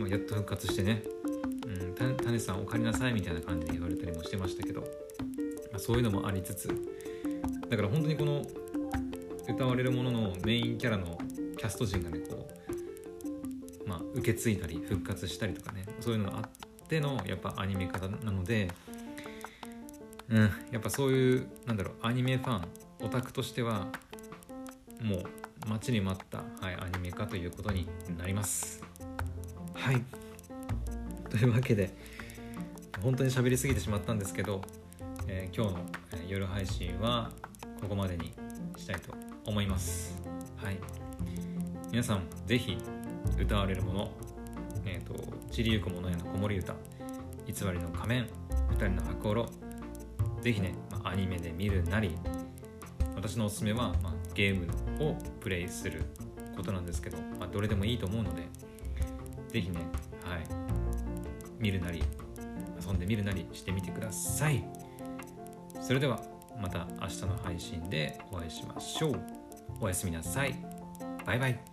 [0.00, 1.02] まあ、やっと復活してね
[2.00, 4.86] 「うん、種さんお帰りなさい」みたいな感じで言われたりもしてましたけど、ま
[5.76, 6.68] あ、そういうのもありつつ
[7.68, 8.42] だから本当にこの
[9.46, 11.18] 歌われるもののメインキャラの
[11.58, 12.48] キャスト陣がねこ
[13.84, 18.70] う、まあ、受け継いだり復活したりとかねそういうのがあってのやっぱアニメ化なので、
[20.30, 22.68] うん、やっぱそういうなんだろうアニメファン
[23.02, 23.88] オタクとしては
[25.02, 25.24] もう
[25.68, 27.86] 待ちに待った、はい、アニメ化ということに
[28.16, 28.89] なります。
[29.80, 30.02] はい。
[31.30, 31.90] というわけで
[33.02, 34.60] 本当に喋りすぎてしまったんですけど、
[35.26, 37.30] えー、今日の夜配信は
[37.80, 38.34] ここまでに
[38.76, 39.14] したいと
[39.46, 40.14] 思います。
[40.56, 40.76] はい。
[41.90, 42.76] 皆さん是非
[43.38, 44.10] 歌われるもの
[44.84, 45.14] えっ、ー、と
[45.50, 46.74] ちりゆくものへの子守歌
[47.46, 48.28] 偽りの仮面
[48.70, 49.48] 二人の白狼
[50.42, 52.14] ぜひね、まあ、アニメで見るなり
[53.16, 54.68] 私のおすすめは、まあ、ゲーム
[55.04, 56.04] をプレイする
[56.56, 58.42] ことなんですけど、まあ、どれでもいいと思うので
[59.50, 59.80] ぜひね、
[60.24, 60.44] はい、
[61.58, 62.02] 見るなり
[62.84, 64.64] 遊んでみるなりしてみてください。
[65.80, 66.20] それでは
[66.60, 69.20] また明日の配信でお会いしましょう。
[69.80, 70.54] おやすみなさい。
[71.26, 71.69] バイバイ。